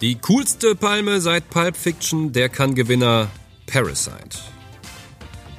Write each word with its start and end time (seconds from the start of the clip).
Die 0.00 0.14
coolste 0.14 0.76
Palme 0.76 1.20
seit 1.20 1.50
Pulp 1.50 1.76
Fiction, 1.76 2.32
der 2.32 2.48
kann 2.48 2.76
Gewinner 2.76 3.28
Parasite. 3.66 4.38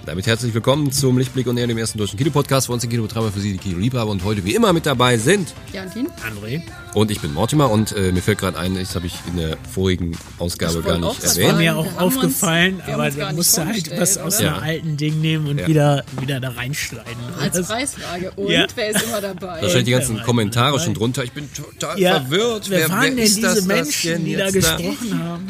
Damit 0.05 0.25
herzlich 0.25 0.53
willkommen 0.55 0.91
zum 0.91 1.19
Lichtblick 1.19 1.45
und 1.45 1.57
Ehr, 1.57 1.67
dem 1.67 1.77
ersten 1.77 1.99
deutschen 1.99 2.17
Kinopodcast. 2.17 2.65
Für 2.65 2.73
uns 2.73 2.81
den 2.81 2.89
Kinobetreiber 2.89 3.31
für 3.31 3.39
Sie, 3.41 3.51
die 3.51 3.57
Kinoliebhaber. 3.59 4.09
Und 4.09 4.23
heute 4.23 4.43
wie 4.43 4.55
immer 4.55 4.73
mit 4.73 4.87
dabei 4.87 5.17
sind 5.19 5.53
Jantin, 5.71 6.07
André. 6.27 6.61
und 6.95 7.11
ich 7.11 7.19
bin 7.21 7.31
Mortimer. 7.31 7.69
Und 7.69 7.91
äh, 7.95 8.11
mir 8.11 8.21
fällt 8.23 8.39
gerade 8.39 8.57
ein, 8.57 8.73
das 8.75 8.95
habe 8.95 9.05
ich 9.05 9.13
in 9.29 9.37
der 9.37 9.57
vorigen 9.71 10.17
Ausgabe 10.39 10.81
gar 10.81 10.97
nicht 10.97 11.23
erwähnt. 11.23 11.35
sagen. 11.49 11.57
Mir 11.59 11.75
auch 11.77 11.83
Wir 11.85 11.91
haben 11.95 12.05
uns- 12.07 12.15
aufgefallen, 12.17 12.81
haben 12.83 12.93
aber 12.93 13.05
uns 13.05 13.17
gar 13.17 13.29
da 13.29 13.35
musst 13.35 13.57
du 13.57 13.65
halt 13.65 13.99
was 13.99 14.17
aus 14.17 14.39
oder? 14.39 14.55
einem 14.55 14.63
alten 14.63 14.97
Ding 14.97 15.21
nehmen 15.21 15.47
und 15.47 15.59
Ja. 15.59 15.67
wieder, 15.67 16.03
wieder 16.19 16.39
da 16.39 16.49
reinschneiden. 16.49 17.13
als 17.39 17.55
Das- 17.57 17.67
Preisfrage. 17.67 18.31
Und 18.35 18.49
Ja. 18.51 18.65
wer 18.73 18.89
ist 18.89 19.03
immer 19.03 19.21
dabei? 19.21 19.61
Da 19.61 19.69
stehen 19.69 19.85
die 19.85 19.91
ganzen 19.91 20.15
Wer 20.17 20.23
Kommentare 20.23 20.79
schon 20.79 20.95
drunter. 20.95 21.23
Ich 21.23 21.33
bin 21.33 21.49
total 21.53 21.99
ja, 21.99 22.21
verwirrt. 22.21 22.69
wer, 22.69 22.89
waren 22.89 23.03
denn 23.15 23.17
ist 23.19 23.35
diese 23.37 23.41
das, 23.47 23.55
das 23.57 23.65
Menschen, 23.65 24.11
denn 24.11 24.25
die 24.25 24.35
da 24.35 24.49
gesprochen 24.49 25.19
haben? 25.23 25.49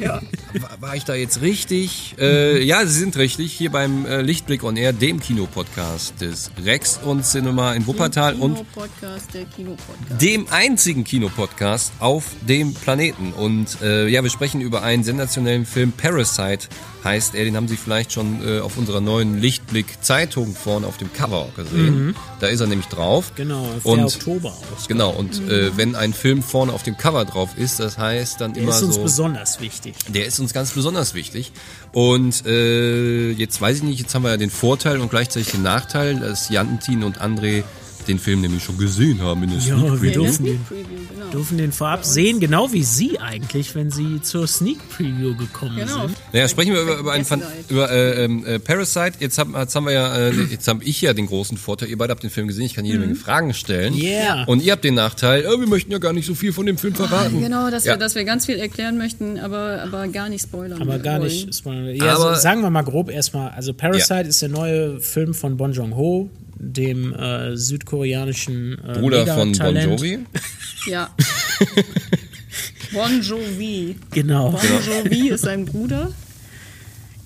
ja. 0.00 0.22
War, 0.60 0.80
war 0.80 0.96
ich 0.96 1.04
da 1.04 1.14
jetzt 1.14 1.42
richtig? 1.42 2.14
Äh, 2.18 2.64
ja, 2.64 2.84
Sie 2.86 2.98
sind 2.98 3.16
richtig. 3.16 3.52
Hier 3.52 3.70
beim 3.80 4.04
äh, 4.04 4.20
Lichtblick 4.20 4.62
on 4.62 4.76
Air, 4.76 4.92
dem 4.92 5.20
Kinopodcast 5.20 6.20
des 6.20 6.50
Rex 6.66 7.00
und 7.02 7.24
Cinema 7.24 7.72
in 7.72 7.86
Wuppertal 7.86 8.34
und 8.34 8.56
Kino-Podcast, 8.56 9.32
der 9.32 9.46
Kinopodcast. 9.46 10.20
dem 10.20 10.46
einzigen 10.50 11.02
Kinopodcast 11.04 11.92
auf 11.98 12.24
dem 12.46 12.74
Planeten. 12.74 13.32
Und 13.32 13.80
äh, 13.80 14.06
ja, 14.08 14.22
wir 14.22 14.28
sprechen 14.28 14.60
über 14.60 14.82
einen 14.82 15.02
sensationellen 15.02 15.64
Film. 15.64 15.92
Parasite 15.92 16.68
heißt 17.04 17.34
er. 17.34 17.44
Den 17.46 17.56
haben 17.56 17.68
Sie 17.68 17.78
vielleicht 17.78 18.12
schon 18.12 18.46
äh, 18.46 18.60
auf 18.60 18.76
unserer 18.76 19.00
neuen 19.00 19.40
Lichtblick-Zeitung 19.40 20.54
vorne 20.54 20.86
auf 20.86 20.98
dem 20.98 21.10
Cover 21.14 21.48
gesehen. 21.56 22.14
Da 22.40 22.48
ist 22.48 22.60
er 22.60 22.66
nämlich 22.66 22.88
drauf. 22.88 23.32
Genau, 23.34 23.60
auf 23.62 23.86
Und- 23.86 23.96
der 23.98 24.06
Oktober 24.08 24.48
aus. 24.76 24.88
Genau, 24.88 25.08
und 25.10 25.40
äh, 25.48 25.74
wenn 25.78 25.94
ein 25.96 26.12
Film 26.12 26.42
vorne 26.42 26.74
auf 26.74 26.82
dem 26.82 26.98
Cover 26.98 27.24
drauf 27.24 27.56
ist, 27.56 27.80
das 27.80 27.96
heißt 27.96 28.42
dann 28.42 28.52
Der 28.52 28.64
immer 28.64 28.72
ist 28.72 28.82
uns 28.82 28.96
so. 28.96 29.02
besonders 29.02 29.58
wichtig. 29.62 29.94
Der 30.08 30.26
ist 30.26 30.38
uns 30.38 30.52
ganz 30.52 30.72
besonders 30.72 31.14
wichtig. 31.14 31.52
Und 31.92 32.44
äh, 32.46 33.30
jetzt 33.32 33.60
weiß 33.60 33.69
ich 33.76 33.82
nicht, 33.82 34.00
jetzt 34.00 34.14
haben 34.14 34.22
wir 34.22 34.30
ja 34.30 34.36
den 34.36 34.50
Vorteil 34.50 35.00
und 35.00 35.10
gleichzeitig 35.10 35.52
den 35.52 35.62
Nachteil, 35.62 36.16
dass 36.16 36.48
Jantin 36.48 37.04
und 37.04 37.20
André 37.20 37.64
den 38.08 38.18
Film 38.18 38.40
nämlich 38.40 38.62
schon 38.64 38.78
gesehen 38.78 39.20
haben 39.20 39.42
in 39.44 39.50
der 39.50 39.58
Ja, 39.58 39.76
Sneak 39.76 39.82
wir 39.82 39.90
Preview. 39.90 40.06
In 40.06 40.12
der 40.12 40.22
dürfen 40.22 40.44
den- 40.44 40.64
Preview, 40.64 40.84
genau. 41.14 41.30
Dürfen 41.30 41.58
den 41.58 41.72
vorab 41.72 42.04
sehen, 42.04 42.40
genau 42.40 42.72
wie 42.72 42.82
Sie 42.82 43.18
eigentlich, 43.20 43.74
wenn 43.74 43.90
Sie 43.90 44.20
zur 44.22 44.46
Sneak 44.46 44.78
Preview 44.90 45.36
gekommen 45.36 45.76
Genau. 45.76 46.06
sind. 46.08 46.16
Naja, 46.32 46.48
sprechen 46.48 46.72
wir 46.74 46.82
über, 46.82 46.98
über 46.98 47.12
einen 47.12 47.24
Fan, 47.24 47.42
über 47.68 47.90
äh, 47.90 48.24
ähm, 48.24 48.44
äh, 48.44 48.58
Parasite. 48.58 49.12
Jetzt 49.20 49.38
haben, 49.38 49.54
jetzt 49.56 49.74
haben 49.76 49.84
wir 49.86 49.92
ja, 49.92 50.16
äh, 50.16 50.32
jetzt 50.50 50.66
habe 50.68 50.82
ich 50.84 51.00
ja 51.00 51.12
den 51.12 51.26
großen 51.26 51.56
Vorteil. 51.56 51.88
Ihr 51.88 51.98
beide 51.98 52.10
habt 52.12 52.22
den 52.22 52.30
Film 52.30 52.48
gesehen. 52.48 52.64
Ich 52.64 52.74
kann 52.74 52.84
jede 52.84 52.98
Menge 52.98 53.14
Fragen 53.14 53.54
stellen. 53.54 53.94
Yeah. 53.94 54.44
Und 54.46 54.62
ihr 54.62 54.72
habt 54.72 54.82
den 54.84 54.94
Nachteil. 54.94 55.44
Äh, 55.44 55.60
wir 55.60 55.66
möchten 55.68 55.92
ja 55.92 55.98
gar 55.98 56.12
nicht 56.12 56.26
so 56.26 56.34
viel 56.34 56.52
von 56.52 56.66
dem 56.66 56.78
Film 56.78 56.94
verraten. 56.94 57.40
Genau, 57.40 57.70
dass, 57.70 57.84
Ja. 57.84 57.94
wir, 57.94 57.98
dass 57.98 58.14
wir 58.14 58.24
ganz 58.24 58.46
viel 58.46 58.56
erklären 58.58 58.98
möchten, 58.98 59.38
aber, 59.38 59.82
aber 59.82 60.08
gar 60.08 60.28
nicht 60.28 60.42
spoilern 60.42 60.80
Aber 60.82 60.98
gar 60.98 61.20
wollen. 61.20 61.24
nicht. 61.28 61.54
Spoiler. 61.54 61.90
Ja, 61.92 62.16
Aber- 62.16 62.34
so, 62.34 62.40
sagen 62.40 62.62
wir 62.62 62.70
mal 62.70 62.82
grob 62.82 63.10
erstmal. 63.10 63.50
Also 63.50 63.72
Parasite 63.72 64.22
ist 64.28 64.42
der 64.42 64.48
neue 64.48 65.00
Film 65.00 65.34
von 65.34 65.56
Bon 65.56 65.72
Joon-ho, 65.72 66.28
dem 66.62 67.14
äh, 67.14 67.56
südkoreanischen 67.56 68.78
äh, 68.86 68.98
Bruder 68.98 69.26
von 69.26 69.52
Bon. 69.52 69.76
Jovi. 69.76 70.18
Ja. 70.86 71.10
Bon 72.92 73.20
Jovi. 73.22 73.96
Genau. 74.12 74.50
Bon 74.50 74.60
Jovi 74.86 75.28
ist 75.28 75.42
sein 75.42 75.64
Bruder. 75.64 76.10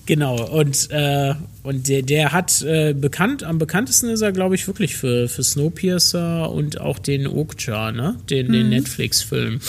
Genau, 0.05 0.35
und, 0.49 0.91
äh, 0.91 1.33
und 1.63 1.87
der, 1.87 2.03
der 2.03 2.31
hat 2.31 2.61
äh, 2.61 2.93
bekannt, 2.93 3.43
am 3.43 3.57
bekanntesten 3.57 4.09
ist 4.09 4.21
er, 4.21 4.31
glaube 4.31 4.53
ich, 4.53 4.67
wirklich 4.67 4.95
für, 4.95 5.27
für 5.27 5.43
Snowpiercer 5.43 6.51
und 6.51 6.79
auch 6.79 6.99
den 6.99 7.25
Okja, 7.25 7.91
ne? 7.91 8.15
Den, 8.29 8.51
den 8.51 8.69
Netflix-Film, 8.69 9.59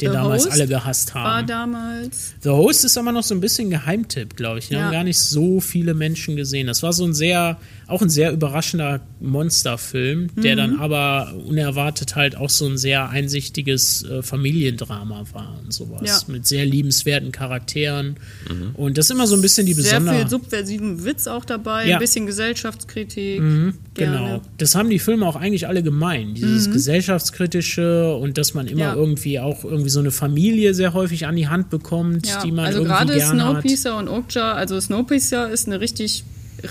den 0.00 0.10
The 0.10 0.14
damals 0.16 0.44
Host 0.44 0.52
alle 0.52 0.68
gehasst 0.68 1.12
War 1.16 1.38
haben. 1.38 1.46
damals. 1.48 2.34
The 2.42 2.50
Host 2.50 2.84
ist 2.84 2.96
aber 2.98 3.10
noch 3.10 3.24
so 3.24 3.34
ein 3.34 3.40
bisschen 3.40 3.68
Geheimtipp, 3.70 4.36
glaube 4.36 4.60
ich. 4.60 4.68
Den 4.68 4.78
Ja. 4.78 4.84
haben 4.84 4.92
gar 4.92 5.02
nicht 5.04 5.18
so 5.18 5.60
viele 5.60 5.94
Menschen 5.94 6.36
gesehen. 6.36 6.68
Das 6.68 6.84
war 6.84 6.92
so 6.92 7.04
ein 7.04 7.12
sehr, 7.12 7.58
auch 7.90 8.02
ein 8.02 8.08
sehr 8.10 8.32
überraschender 8.32 9.00
Monsterfilm, 9.20 10.28
der 10.36 10.56
dann 10.56 10.74
Mhm. 10.74 10.80
aber 10.80 11.34
unerwartet 11.46 12.16
halt 12.16 12.36
auch 12.36 12.50
so 12.50 12.66
ein 12.66 12.78
sehr 12.78 13.08
einsichtiges 13.10 14.04
äh, 14.04 14.22
Familiendrama 14.22 15.24
war 15.32 15.58
und 15.64 15.72
sowas. 15.72 16.02
Ja. 16.04 16.32
Mit 16.32 16.46
sehr 16.46 16.64
liebenswerten 16.64 17.32
Charakteren. 17.32 18.16
Und 18.74 18.96
das 18.98 19.06
ist 19.06 19.10
immer 19.10 19.26
so 19.26 19.34
ein 19.36 19.42
bisschen 19.42 19.66
die 19.66 19.74
Sehr 19.74 19.84
besondere. 20.00 20.16
viel 20.20 20.28
subversiven 20.28 21.04
Witz 21.04 21.26
auch 21.26 21.44
dabei, 21.44 21.86
Ja. 21.88 21.96
ein 21.96 22.00
bisschen 22.00 22.26
Gesellschaftskritik. 22.26 23.38
Genau. 23.40 23.72
Gerne. 23.94 24.40
Das 24.58 24.74
haben 24.74 24.88
die 24.90 24.98
Filme 24.98 25.26
auch 25.26 25.36
eigentlich 25.36 25.66
alle 25.66 25.82
gemein. 25.82 26.34
Dieses 26.34 26.70
gesellschaftskritische 26.70 28.14
und 28.14 28.38
dass 28.38 28.54
man 28.54 28.66
immer 28.66 28.74
Mhm. 28.74 28.80
Ja. 28.80 28.94
irgendwie 28.94 29.38
auch 29.40 29.64
irgendwie 29.64 29.90
so 29.90 30.00
eine 30.00 30.10
Familie 30.10 30.74
sehr 30.74 30.94
häufig 30.94 31.26
an 31.26 31.36
die 31.36 31.48
Hand 31.48 31.70
bekommt, 31.70 32.26
Ja, 32.26 32.42
die 32.42 32.52
man 32.52 32.66
also 32.66 32.78
irgendwie 32.80 32.94
gerade 32.94 33.14
gerne 33.16 33.44
hat. 33.44 33.50
Snowpiercer 33.62 33.96
und 33.96 34.08
Okja, 34.08 34.52
also 34.52 34.80
Snowpiercer 34.80 35.50
ist 35.50 35.66
eine 35.66 35.80
richtig 35.80 36.24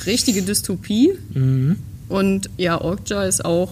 richtige 0.05 0.41
Dystopie 0.41 1.11
Mhm. 1.33 1.77
und 2.09 2.49
ja, 2.57 2.79
Okja 2.81 3.23
ist 3.25 3.43
auch 3.45 3.71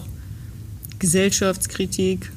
Gesellschaftskritik, 0.98 2.30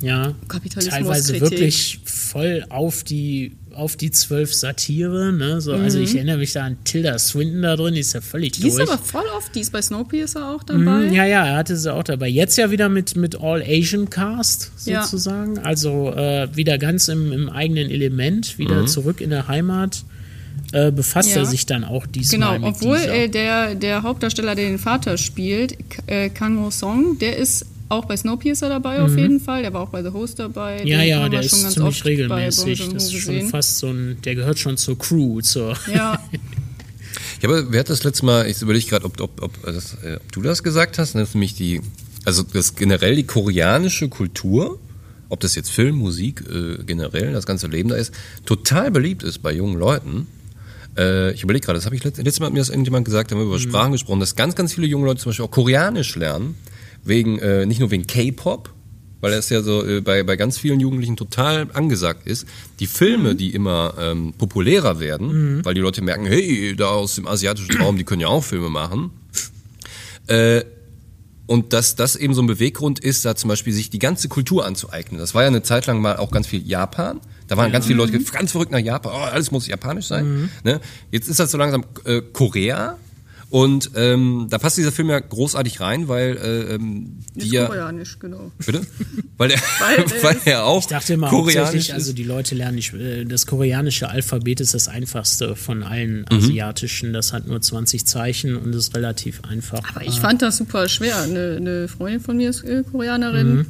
Ja. 0.00 0.34
Kapitalismuskritik. 0.48 0.90
Teilweise 0.90 1.40
wirklich 1.40 2.00
voll 2.04 2.64
auf 2.68 3.04
die 3.04 3.52
auf 3.74 3.94
die 3.94 4.10
zwölf 4.10 4.52
Satire, 4.52 5.32
ne? 5.32 5.60
So, 5.60 5.72
Also 5.72 6.00
ich 6.00 6.16
erinnere 6.16 6.38
mich 6.38 6.52
da 6.52 6.64
an 6.64 6.78
Tilda 6.82 7.16
Swinton 7.16 7.62
da 7.62 7.76
drin, 7.76 7.94
die 7.94 8.00
ist 8.00 8.12
ja 8.12 8.20
völlig 8.20 8.58
Mhm. 8.58 8.62
Die 8.62 8.68
ist 8.70 8.78
durch. 8.78 8.90
aber 8.90 8.98
voll 9.00 9.22
oft, 9.36 9.54
die 9.54 9.60
ist 9.60 9.70
bei 9.70 9.80
Snowpiercer 9.80 10.50
auch 10.52 10.64
dabei. 10.64 10.80
Mhm, 11.06 11.12
ja, 11.12 11.24
ja, 11.24 11.46
er 11.46 11.56
hatte 11.58 11.76
sie 11.76 11.92
auch 11.94 12.02
dabei. 12.02 12.26
Jetzt 12.26 12.58
ja 12.58 12.72
wieder 12.72 12.88
mit, 12.88 13.14
mit 13.14 13.40
All 13.40 13.62
Asian 13.62 14.10
Cast 14.10 14.72
Ja. 14.84 15.02
sozusagen. 15.04 15.60
Also 15.60 16.12
äh, 16.12 16.48
wieder 16.56 16.76
ganz 16.78 17.06
im, 17.06 17.30
im 17.30 17.48
eigenen 17.48 17.88
Element, 17.88 18.58
wieder 18.58 18.84
zurück 18.86 19.20
in 19.20 19.30
der 19.30 19.46
Heimat. 19.46 20.02
Äh, 20.72 20.90
befasst 20.92 21.30
Ja. 21.30 21.36
er 21.38 21.46
sich 21.46 21.64
dann 21.66 21.82
auch 21.84 22.06
diesmal 22.06 22.56
Genau, 22.56 22.66
mit 22.68 22.76
obwohl 22.76 22.98
dieser. 22.98 23.14
äh, 23.14 23.28
der, 23.28 23.74
der 23.74 24.02
Hauptdarsteller, 24.02 24.54
der 24.54 24.66
den 24.66 24.78
Vater 24.78 25.16
spielt, 25.16 25.76
äh, 26.06 26.28
Kang 26.28 26.58
Ho 26.60 26.70
Song, 26.70 27.18
der 27.18 27.36
ist 27.38 27.64
auch 27.88 28.04
bei 28.04 28.14
Snowpiercer 28.18 28.68
dabei 28.68 29.00
auf 29.00 29.16
jeden 29.16 29.40
Fall. 29.40 29.62
Der 29.62 29.72
war 29.72 29.80
auch 29.80 29.88
bei 29.88 30.02
The 30.02 30.10
Host 30.10 30.38
dabei. 30.38 30.82
Mhm. 30.82 30.86
ja, 30.88 30.98
Den 30.98 31.08
ja, 31.08 31.28
der 31.30 31.42
schon 31.42 31.46
ist 31.46 31.62
ganz 31.62 31.74
ziemlich 31.74 31.94
oft 31.94 32.04
bei 32.04 32.10
regelmäßig. 32.10 32.90
Das 32.92 33.04
ist 33.04 33.12
schon 33.12 33.34
gesehen. 33.34 33.48
fast 33.48 33.78
so 33.78 33.86
ein, 33.88 34.18
der 34.26 34.34
gehört 34.34 34.58
schon 34.58 34.76
zur 34.76 34.98
Crew, 34.98 35.40
zur 35.40 35.74
Ja, 35.94 36.20
Ja, 37.42 37.48
aber 37.48 37.70
wer 37.72 37.80
hat 37.80 37.88
das 37.88 38.04
letzte 38.04 38.26
Mal, 38.26 38.46
ich 38.48 38.60
überlege 38.60 38.84
gerade, 38.86 39.04
ob, 39.06 39.18
ob, 39.20 39.42
ob, 39.42 39.62
das, 39.64 39.94
äh, 40.04 40.16
ob 40.16 40.32
du 40.32 40.42
das 40.42 40.62
gesagt 40.62 40.98
hast, 40.98 41.14
ne, 41.14 41.24
für 41.24 41.38
mich 41.38 41.54
die, 41.54 41.80
also 42.24 42.42
das 42.42 42.74
generell 42.74 43.14
die 43.16 43.24
koreanische 43.24 44.08
Kultur, 44.08 44.78
ob 45.28 45.40
das 45.40 45.54
jetzt 45.54 45.70
Film, 45.70 45.96
Musik, 45.96 46.42
äh, 46.50 46.82
generell, 46.84 47.32
das 47.32 47.46
ganze 47.46 47.68
Leben 47.68 47.88
da 47.88 47.96
ist, 47.96 48.12
total 48.44 48.90
beliebt 48.90 49.22
ist 49.22 49.38
bei 49.38 49.52
jungen 49.52 49.78
Leuten. 49.78 50.26
Äh, 50.98 51.32
ich 51.32 51.42
überlege 51.42 51.64
gerade, 51.64 51.78
das 51.78 51.86
habe 51.86 51.96
ich 51.96 52.04
letzt, 52.04 52.18
letztes 52.18 52.40
Mal 52.40 52.46
hat 52.46 52.52
mir 52.52 52.58
das 52.58 52.68
irgendjemand 52.68 53.04
gesagt, 53.04 53.30
da 53.30 53.36
haben 53.36 53.42
wir 53.42 53.46
über 53.46 53.58
Sprachen 53.58 53.92
gesprochen, 53.92 54.20
dass 54.20 54.36
ganz, 54.36 54.54
ganz 54.54 54.74
viele 54.74 54.86
junge 54.86 55.06
Leute 55.06 55.20
zum 55.20 55.30
Beispiel 55.30 55.44
auch 55.44 55.50
Koreanisch 55.50 56.16
lernen, 56.16 56.56
wegen, 57.04 57.38
äh, 57.38 57.64
nicht 57.66 57.78
nur 57.78 57.90
wegen 57.90 58.06
K-Pop, 58.06 58.70
weil 59.20 59.30
das 59.30 59.48
ja 59.48 59.62
so 59.62 59.86
äh, 59.86 60.00
bei, 60.00 60.22
bei 60.24 60.36
ganz 60.36 60.58
vielen 60.58 60.80
Jugendlichen 60.80 61.16
total 61.16 61.68
angesagt 61.72 62.26
ist. 62.26 62.46
Die 62.80 62.86
Filme, 62.86 63.34
die 63.34 63.54
immer 63.54 63.94
ähm, 63.98 64.34
populärer 64.36 65.00
werden, 65.00 65.64
weil 65.64 65.74
die 65.74 65.80
Leute 65.80 66.02
merken, 66.02 66.26
hey, 66.26 66.74
da 66.76 66.88
aus 66.88 67.14
dem 67.14 67.26
asiatischen 67.26 67.80
Raum, 67.80 67.96
die 67.96 68.04
können 68.04 68.20
ja 68.20 68.28
auch 68.28 68.44
Filme 68.44 68.68
machen. 68.68 69.10
Äh, 70.26 70.62
und 71.48 71.72
dass 71.72 71.96
das 71.96 72.14
eben 72.14 72.34
so 72.34 72.42
ein 72.42 72.46
Beweggrund 72.46 72.98
ist, 73.00 73.24
da 73.24 73.34
zum 73.34 73.48
Beispiel 73.48 73.72
sich 73.72 73.88
die 73.88 73.98
ganze 73.98 74.28
Kultur 74.28 74.66
anzueignen. 74.66 75.18
Das 75.18 75.34
war 75.34 75.42
ja 75.42 75.48
eine 75.48 75.62
Zeit 75.62 75.86
lang 75.86 76.00
mal 76.00 76.18
auch 76.18 76.30
ganz 76.30 76.46
viel 76.46 76.64
Japan. 76.64 77.20
Da 77.48 77.56
waren 77.56 77.72
ganz 77.72 77.86
viele 77.86 77.96
Leute 77.96 78.20
ganz 78.20 78.52
verrückt 78.52 78.70
nach 78.70 78.78
Japan. 78.78 79.12
Oh, 79.14 79.24
alles 79.24 79.50
muss 79.50 79.66
japanisch 79.66 80.06
sein. 80.06 80.50
Ne? 80.62 80.80
Jetzt 81.10 81.26
ist 81.26 81.40
das 81.40 81.50
so 81.50 81.56
langsam 81.56 81.84
äh, 82.04 82.20
Korea. 82.20 82.98
Und 83.50 83.92
ähm, 83.94 84.48
da 84.50 84.58
passt 84.58 84.76
dieser 84.76 84.92
Film 84.92 85.08
ja 85.08 85.18
großartig 85.20 85.80
rein, 85.80 86.06
weil 86.06 86.36
äh, 86.36 86.74
ähm, 86.74 87.20
die 87.34 87.46
ist 87.46 87.52
ja 87.52 87.64
koreanisch, 87.64 88.18
genau. 88.18 88.52
bitte, 88.64 88.82
weil 89.38 89.48
der, 89.48 89.58
Weil 89.80 89.96
der- 90.04 90.22
weil 90.22 90.36
er 90.44 90.64
auch 90.66 90.80
Ich 90.82 90.86
dachte 90.88 91.14
immer 91.14 91.30
koreanisch 91.30 91.90
also 91.92 92.12
die 92.12 92.24
Leute 92.24 92.54
lernen 92.54 92.74
nicht, 92.74 92.92
äh, 92.92 93.24
das 93.24 93.46
koreanische 93.46 94.10
Alphabet 94.10 94.60
ist 94.60 94.74
das 94.74 94.88
einfachste 94.88 95.56
von 95.56 95.82
allen 95.82 96.26
Mhm. 96.30 96.36
asiatischen. 96.36 97.14
Das 97.14 97.32
hat 97.32 97.46
nur 97.46 97.62
20 97.62 98.04
Zeichen 98.04 98.54
und 98.54 98.74
ist 98.74 98.94
relativ 98.94 99.40
einfach. 99.44 99.80
Aber 99.94 100.04
ich 100.04 100.20
fand 100.20 100.42
das 100.42 100.58
super 100.58 100.86
schwer. 100.90 101.16
Eine, 101.22 101.56
eine 101.56 101.88
Freundin 101.88 102.20
von 102.20 102.36
mir 102.36 102.50
ist 102.50 102.64
äh, 102.64 102.82
Koreanerin. 102.92 103.54
Mhm. 103.54 103.66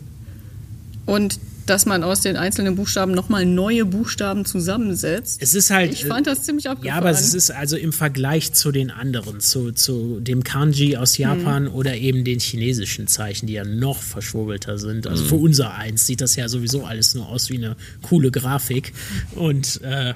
Und 1.06 1.38
dass 1.68 1.86
man 1.86 2.02
aus 2.02 2.20
den 2.20 2.36
einzelnen 2.36 2.74
Buchstaben 2.76 3.12
nochmal 3.12 3.44
neue 3.46 3.84
Buchstaben 3.84 4.44
zusammensetzt. 4.44 5.40
Es 5.42 5.54
ist 5.54 5.70
halt. 5.70 5.92
ich 5.92 6.04
fand 6.04 6.26
das 6.26 6.42
ziemlich 6.42 6.68
abgefahren. 6.68 6.94
Ja, 6.94 6.98
aber 6.98 7.10
es 7.10 7.34
ist 7.34 7.50
also 7.50 7.76
im 7.76 7.92
Vergleich 7.92 8.52
zu 8.52 8.72
den 8.72 8.90
anderen, 8.90 9.40
zu, 9.40 9.72
zu 9.72 10.20
dem 10.20 10.44
Kanji 10.44 10.96
aus 10.96 11.18
Japan 11.18 11.64
Mhm. 11.64 11.74
oder 11.74 11.96
eben 11.96 12.24
den 12.24 12.38
chinesischen 12.40 13.06
Zeichen, 13.06 13.46
die 13.46 13.54
ja 13.54 13.64
noch 13.64 14.00
verschwurbelter 14.02 14.78
sind. 14.78 15.06
Also 15.06 15.24
Mhm. 15.24 15.28
für 15.28 15.34
unser 15.36 15.74
eins 15.74 16.06
sieht 16.06 16.20
das 16.20 16.36
ja 16.36 16.48
sowieso 16.48 16.84
alles 16.84 17.14
nur 17.14 17.28
aus 17.28 17.50
wie 17.50 17.56
eine 17.58 17.76
coole 18.02 18.30
Grafik. 18.30 18.92
Und 19.34 19.80
äh, 19.82 20.14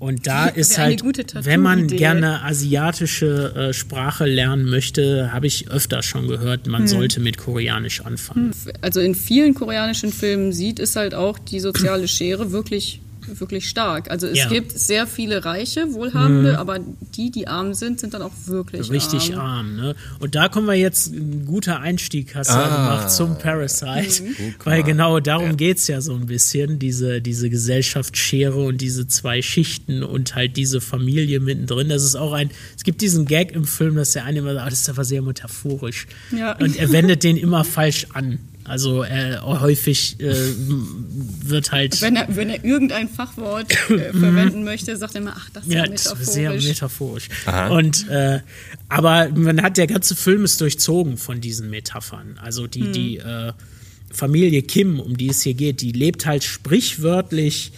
Und 0.00 0.26
da 0.26 0.46
ist 0.46 0.78
halt, 0.78 1.02
wenn 1.44 1.60
man 1.60 1.86
gerne 1.86 2.42
asiatische 2.42 3.54
äh, 3.54 3.72
Sprache 3.74 4.24
lernen 4.24 4.64
möchte, 4.64 5.30
habe 5.32 5.46
ich 5.46 5.70
öfter 5.70 6.02
schon 6.02 6.26
gehört, 6.26 6.64
Hm. 6.64 6.72
man 6.72 6.88
sollte 6.88 7.20
mit 7.20 7.36
Koreanisch 7.38 8.00
anfangen. 8.00 8.52
also 8.80 8.98
in 9.00 9.14
vielen 9.14 9.54
koreanischen 9.54 10.10
Filmen 10.12 10.52
sieht 10.52 10.80
es 10.80 10.96
halt 10.96 11.14
auch 11.14 11.38
die 11.38 11.60
soziale 11.60 12.08
Schere 12.08 12.50
wirklich 12.50 13.00
wirklich 13.26 13.68
stark. 13.68 14.10
Also 14.10 14.26
es 14.26 14.38
Ja. 14.38 14.48
gibt 14.48 14.78
sehr 14.78 15.06
viele 15.06 15.44
reiche, 15.44 15.92
wohlhabende, 15.92 16.58
aber 16.58 16.78
die, 17.16 17.30
die 17.30 17.46
arm 17.48 17.74
sind, 17.74 18.00
sind 18.00 18.14
dann 18.14 18.22
auch 18.22 18.32
wirklich 18.46 18.90
Richtig 18.90 19.34
arm. 19.36 19.40
arm, 19.40 19.76
ne? 19.76 19.94
Und 20.18 20.34
da 20.34 20.48
kommen 20.48 20.66
wir 20.66 20.74
jetzt, 20.74 21.12
ein 21.12 21.44
guter 21.46 21.80
Einstieg 21.80 22.34
hast 22.34 22.50
du 22.50 22.54
ja 22.54 22.62
Ah. 22.64 22.76
gemacht 22.96 23.10
zum 23.10 23.38
Parasite. 23.38 24.22
Mhm. 24.24 24.54
Weil 24.64 24.82
genau 24.82 25.20
darum 25.20 25.56
geht's 25.56 25.86
ja 25.88 26.00
so 26.00 26.14
ein 26.14 26.26
bisschen, 26.26 26.78
diese, 26.78 27.20
diese 27.20 27.50
Gesellschaftsschere 27.50 28.62
und 28.64 28.78
diese 28.80 29.06
zwei 29.08 29.42
Schichten 29.42 30.02
und 30.02 30.34
halt 30.34 30.56
diese 30.56 30.80
Familie 30.80 31.40
mittendrin. 31.40 31.88
Das 31.88 32.02
ist 32.02 32.14
auch 32.16 32.32
ein, 32.32 32.50
es 32.76 32.82
gibt 32.84 33.00
diesen 33.00 33.26
Gag 33.26 33.52
im 33.52 33.64
Film, 33.64 33.96
dass 33.96 34.12
der 34.12 34.24
eine 34.24 34.38
immer 34.40 34.54
sagt, 34.54 34.66
ah, 34.66 34.70
das 34.70 34.80
ist 34.80 34.88
aber 34.90 35.04
sehr 35.04 35.22
metaphorisch. 35.22 36.06
Ja. 36.36 36.56
Und 36.58 36.76
er 36.76 36.90
wendet 36.92 37.22
den 37.24 37.36
immer 37.36 37.64
falsch 37.64 38.06
an. 38.14 38.38
Also 38.70 39.02
er 39.02 39.42
häufig 39.44 40.20
äh, 40.20 40.32
wird 41.44 41.72
halt 41.72 42.00
Wenn 42.00 42.14
er, 42.14 42.26
wenn 42.36 42.50
er 42.50 42.64
irgendein 42.64 43.08
Fachwort 43.08 43.70
äh, 43.90 44.12
verwenden 44.12 44.62
möchte, 44.62 44.96
sagt 44.96 45.16
er 45.16 45.22
immer, 45.22 45.34
ach, 45.36 45.50
das 45.52 45.64
ist 45.66 45.72
ja, 45.72 45.84
Ja, 45.84 45.86
das 45.90 46.06
ist 46.06 46.08
metaphorisch. 46.08 46.32
sehr 46.34 46.52
metaphorisch. 46.70 47.28
Aha. 47.46 47.68
Und 47.68 48.08
äh, 48.08 48.40
aber 48.88 49.28
man 49.30 49.60
hat 49.60 49.76
der 49.76 49.88
ganze 49.88 50.14
Film 50.14 50.44
ist 50.44 50.60
durchzogen 50.60 51.16
von 51.16 51.40
diesen 51.40 51.68
Metaphern. 51.68 52.38
Also 52.40 52.66
die 52.68 52.84
Hm. 52.84 52.92
die 52.92 53.16
äh, 53.18 53.52
Familie 54.12 54.62
Kim, 54.62 55.00
um 55.00 55.16
die 55.16 55.28
es 55.28 55.42
hier 55.42 55.54
geht, 55.54 55.80
die 55.80 55.92
lebt 55.92 56.26
halt 56.26 56.44
sprichwörtlich 56.44 57.72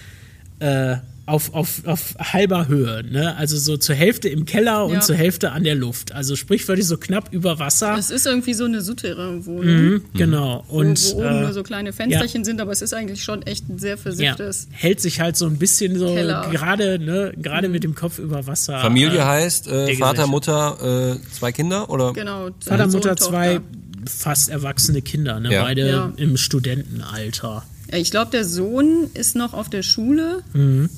äh, 0.60 0.96
auf, 1.24 1.54
auf, 1.54 1.82
auf 1.86 2.16
halber 2.18 2.66
Höhe, 2.66 3.04
ne? 3.04 3.36
Also 3.36 3.56
so 3.56 3.76
zur 3.76 3.94
Hälfte 3.94 4.28
im 4.28 4.44
Keller 4.44 4.86
und 4.86 4.94
Ja. 4.94 5.00
zur 5.00 5.14
Hälfte 5.14 5.52
an 5.52 5.62
der 5.62 5.76
Luft. 5.76 6.10
Also 6.12 6.34
sprichwörtlich 6.34 6.86
so 6.86 6.96
knapp 6.96 7.32
über 7.32 7.60
Wasser. 7.60 7.96
Es 7.96 8.10
ist 8.10 8.26
irgendwie 8.26 8.54
so 8.54 8.64
eine 8.64 8.80
Souterrain-Wohnung, 8.80 9.64
Mhm, 9.64 10.02
Genau. 10.14 10.64
Und 10.68 11.00
wo, 11.12 11.16
wo 11.16 11.20
oben 11.20 11.26
äh, 11.36 11.40
nur 11.42 11.52
so 11.52 11.62
kleine 11.62 11.92
Fensterchen 11.92 12.44
sind, 12.44 12.60
aber 12.60 12.72
es 12.72 12.82
ist 12.82 12.92
eigentlich 12.92 13.22
schon 13.22 13.42
echt 13.42 13.68
ein 13.68 13.78
sehr 13.78 13.92
ja, 13.92 13.96
versifftes. 13.96 14.66
hält 14.72 15.00
sich 15.00 15.20
halt 15.20 15.36
so 15.36 15.46
ein 15.46 15.58
bisschen 15.58 15.96
so 15.96 16.12
Keller. 16.12 16.48
gerade, 16.50 16.98
ne, 16.98 17.32
gerade 17.40 17.68
Mhm. 17.68 17.72
mit 17.72 17.84
dem 17.84 17.94
Kopf 17.94 18.18
über 18.18 18.46
Wasser. 18.48 18.80
Familie 18.80 19.18
äh, 19.18 19.22
heißt 19.22 19.68
äh, 19.68 19.94
Vater. 19.94 20.26
Mutter, 20.26 21.18
äh, 21.22 21.32
zwei 21.32 21.52
Kinder 21.52 21.88
oder? 21.88 22.12
Genau. 22.14 22.48
Vater, 22.64 22.88
Mutter, 22.88 23.16
zwei 23.16 23.60
fast 24.08 24.48
erwachsene 24.50 25.02
Kinder, 25.02 25.38
ne? 25.38 25.52
Ja. 25.52 25.62
beide 25.62 25.88
Ja. 25.88 26.12
im 26.16 26.36
Studentenalter. 26.36 27.62
Ja, 27.90 27.98
ich 27.98 28.10
glaube, 28.10 28.30
der 28.30 28.44
Sohn 28.44 29.08
ist 29.14 29.36
noch 29.36 29.52
auf 29.54 29.68
der 29.70 29.82
Schule. 29.82 30.42
Mhm. 30.54 30.88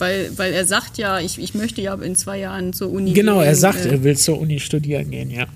Weil, 0.00 0.30
weil 0.36 0.52
er 0.52 0.64
sagt 0.66 0.98
ja, 0.98 1.20
ich, 1.20 1.38
ich 1.38 1.54
möchte 1.54 1.80
ja 1.82 1.94
in 1.94 2.16
zwei 2.16 2.38
Jahren 2.38 2.72
zur 2.72 2.90
Uni 2.90 3.12
Genau, 3.12 3.38
gehen. 3.38 3.46
er 3.48 3.54
sagt, 3.56 3.84
äh, 3.84 3.90
er 3.90 4.02
will 4.02 4.16
zur 4.16 4.40
Uni 4.40 4.58
studieren 4.58 5.10
gehen, 5.10 5.30
ja. 5.30 5.46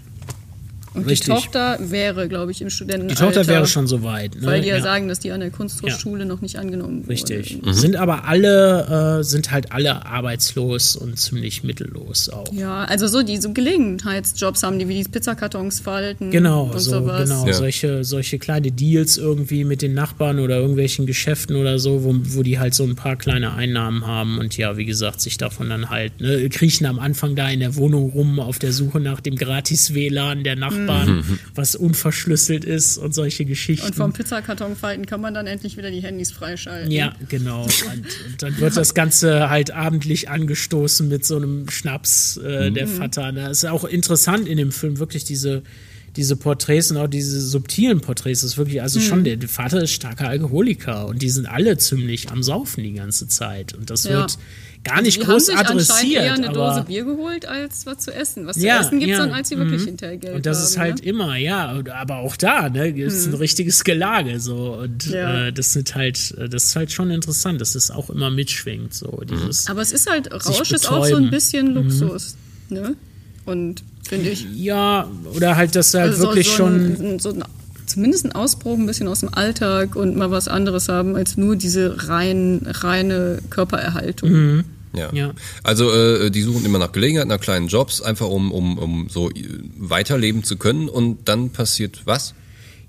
Und 0.95 1.07
richtig. 1.07 1.27
die 1.27 1.33
Tochter 1.33 1.79
wäre, 1.81 2.29
glaube 2.29 2.53
ich, 2.53 2.61
im 2.61 2.69
Die 2.69 2.75
Studentenalter. 2.75 3.25
Tochter 3.27 3.47
wäre 3.47 3.67
schon 3.67 3.87
so 3.87 4.03
weit. 4.03 4.37
Ne? 4.37 4.47
Weil 4.47 4.63
die 4.63 4.69
ja, 4.69 4.77
ja. 4.77 4.83
sagen, 4.83 5.09
dass 5.09 5.19
die 5.21 5.33
an 5.33 5.41
der 5.41 5.51
Kunsthochschule 5.51 6.25
noch 6.25 6.41
nicht 6.41 6.57
angenommen 6.57 7.01
wurde. 7.01 7.09
Richtig. 7.11 7.59
Sind 7.71 7.97
aber 7.97 8.25
alle, 8.27 9.19
äh, 9.21 9.25
sind 9.25 9.51
halt 9.51 9.73
alle 9.73 10.07
arbeitslos 10.07 10.97
und 10.97 11.19
ziemlich 11.19 11.65
mittellos 11.65 12.29
auch. 12.29 12.53
Ja, 12.53 12.85
also 12.85 13.07
so 13.09 13.23
diese 13.23 13.53
Gelegenheitsjobs 13.53 14.63
haben 14.63 14.79
die, 14.79 14.89
wie 14.89 15.03
die 15.03 15.09
Pizzakartons 15.09 15.81
falten 15.81 16.31
Genau, 16.31 16.65
und 16.65 16.79
so, 16.81 16.93
sowas. 16.93 17.29
genau, 17.29 17.47
Ja. 17.47 17.53
solche, 17.53 18.05
solche 18.05 18.39
kleine 18.39 18.71
Deals 18.73 19.17
irgendwie 19.19 19.65
mit 19.65 19.83
den 19.83 19.95
Nachbarn 19.95 20.39
oder 20.39 20.57
irgendwelchen 20.59 21.07
Geschäften 21.07 21.57
oder 21.57 21.79
so, 21.79 22.05
wo, 22.05 22.15
wo 22.23 22.43
die 22.43 22.59
halt 22.59 22.75
so 22.75 22.85
ein 22.85 22.95
paar 22.95 23.17
kleine 23.17 23.55
Einnahmen 23.55 24.07
haben 24.07 24.39
und 24.39 24.57
ja, 24.57 24.77
wie 24.77 24.85
gesagt, 24.85 25.21
sich 25.21 25.37
davon 25.39 25.69
dann 25.69 25.91
halt, 25.91 26.21
ne, 26.21 26.49
kriechen 26.49 26.87
am 26.87 26.99
Anfang 26.99 27.35
da 27.35 27.49
in 27.51 27.61
der 27.61 27.77
Wohnung 27.77 28.11
rum 28.11 28.39
auf 28.41 28.59
der 28.59 28.73
Suche 28.73 29.01
nach 29.01 29.21
dem 29.21 29.37
Gratis-WLAN 29.37 30.45
der 30.45 30.57
Nachbarn, 30.57 30.84
was 31.55 31.75
unverschlüsselt 31.77 32.65
ist 32.65 32.99
und 32.99 33.15
solche 33.15 33.45
Geschichten. 33.45 33.87
Und 33.87 33.95
vom 33.95 34.13
Pizzakarton 34.13 34.77
falten 34.77 35.07
kann 35.07 35.21
man 35.21 35.35
dann 35.35 35.47
endlich 35.47 35.77
wieder 35.77 35.91
die 35.91 36.01
Handys 36.03 36.33
freischalten. 36.33 36.91
ja, 36.91 37.15
genau. 37.29 37.63
Und, 37.65 37.73
und 38.27 38.43
dann 38.43 38.59
wird 38.59 38.77
das 38.77 38.95
Ganze 38.95 39.49
halt 39.51 39.71
abendlich 39.71 40.29
angestoßen 40.29 41.09
mit 41.09 41.25
so 41.25 41.37
einem 41.37 41.69
Schnaps 41.69 42.37
äh, 42.39 42.71
der 42.71 42.87
Vater. 42.89 43.33
Ne? 43.33 43.43
Das 43.49 43.63
ist 43.63 43.69
auch 43.71 43.85
interessant 43.85 44.49
in 44.49 44.57
dem 44.57 44.73
Film, 44.73 44.99
wirklich 44.99 45.25
diese, 45.25 45.63
diese 46.17 46.37
Porträts 46.37 46.91
und 46.91 46.97
auch 46.97 47.09
diese 47.09 47.41
subtilen 47.41 48.01
Porträts. 48.01 48.43
Das 48.43 48.53
ist 48.53 48.59
wirklich, 48.59 48.81
also 48.83 49.01
schon, 49.01 49.25
der, 49.25 49.37
der 49.37 49.49
Vater 49.49 49.83
ist 49.83 49.93
starker 49.93 50.29
Alkoholiker 50.29 51.07
und 51.07 51.23
die 51.23 51.31
sind 51.31 51.47
alle 51.47 51.77
ziemlich 51.79 52.31
am 52.31 52.43
Saufen 52.43 52.85
die 52.85 52.93
ganze 52.93 53.27
Zeit. 53.29 53.75
Und 53.75 53.91
das 53.91 54.05
Ja. 54.05 54.11
wird 54.21 54.39
gar 54.85 55.03
nicht 55.03 55.21
die 55.21 55.25
groß 55.25 55.33
haben 55.33 55.41
sich 55.41 55.57
anscheinend 55.57 55.83
adressiert. 55.91 56.23
eher 56.23 56.33
eine 56.35 56.49
Dose 56.51 56.85
Bier 56.87 57.05
geholt, 57.05 57.47
als 57.47 57.87
was 57.87 57.99
zu 57.99 58.13
essen. 58.15 58.47
Was 58.47 58.57
zu 58.57 58.67
Ja, 58.67 58.81
essen 58.81 59.01
gibt 59.01 59.13
es 59.13 59.19
ja, 59.19 59.25
dann, 59.25 59.35
als 59.35 59.49
sie 59.49 59.57
wirklich 59.59 59.81
mhm. 59.83 59.87
hinterher 59.87 60.17
Geld 60.19 60.37
Und 60.37 60.47
das 60.47 60.59
haben. 60.59 60.65
ist 60.67 60.79
halt 60.79 61.03
ne? 61.03 61.09
immer, 61.11 61.37
ja, 61.37 61.83
aber 61.95 62.17
auch 62.19 62.37
da, 62.37 62.69
ne, 62.69 62.91
ist 62.91 63.27
ein 63.27 63.35
richtiges 63.35 63.83
Gelage 63.85 64.39
so 64.41 64.75
und 64.81 65.07
Ja. 65.07 65.47
äh, 65.47 65.53
das 65.53 65.73
sind 65.73 65.95
halt, 65.95 66.35
äh, 66.39 66.49
das 66.49 66.65
ist 66.67 66.77
halt 66.77 66.93
schon 66.93 67.11
interessant, 67.11 67.61
dass 67.61 67.75
es 67.75 67.91
auch 67.91 68.11
immer 68.11 68.31
mitschwingt, 68.31 68.95
so 68.95 69.23
dieses. 69.29 69.69
Aber 69.69 69.81
es 69.83 69.93
ist 69.93 70.09
halt, 70.09 70.33
Rausch 70.33 70.71
ist 70.73 70.91
auch 70.91 71.05
so 71.07 71.17
ein 71.17 71.31
bisschen 71.31 71.75
Luxus. 71.75 72.37
Ne? 72.69 72.95
Und 73.47 73.83
finde 74.09 74.31
ich. 74.31 74.47
Ja, 74.55 75.09
oder 75.35 75.57
halt, 75.57 75.75
dass 75.77 75.93
halt 75.95 76.11
Also 76.13 76.25
wirklich 76.25 76.49
so, 76.49 76.57
schon. 76.57 76.75
Ein, 77.15 77.19
so 77.19 77.31
ein, 77.31 77.45
zumindest 77.87 78.25
ein 78.25 78.33
Ausbruch 78.33 78.79
ein 78.79 78.87
bisschen 78.87 79.09
aus 79.09 79.21
dem 79.21 79.35
Alltag 79.35 79.95
und 79.97 80.17
mal 80.17 80.31
was 80.31 80.49
anderes 80.49 80.89
haben, 80.89 81.17
als 81.17 81.37
nur 81.37 81.55
diese 81.57 82.09
rein, 82.09 82.63
reine 82.67 83.41
Körpererhaltung. 83.51 84.31
Mhm. 84.31 84.65
Ja. 84.97 85.13
Ja. 85.13 85.33
Also 85.63 85.93
äh, 85.93 86.31
die 86.31 86.43
suchen 86.43 86.65
immer 86.65 86.79
nach 86.79 86.93
Gelegenheit, 86.93 87.29
nach 87.29 87.41
kleinen 87.41 87.69
Jobs, 87.69 88.01
einfach 88.01 88.29
um, 88.29 88.53
um, 88.53 88.79
um 88.79 89.09
so 89.09 89.31
äh, 89.31 89.45
weiterleben 89.77 90.45
zu 90.45 90.57
können. 90.57 90.89
Und 90.89 91.29
dann 91.29 91.51
passiert 91.51 92.03
was? 92.05 92.35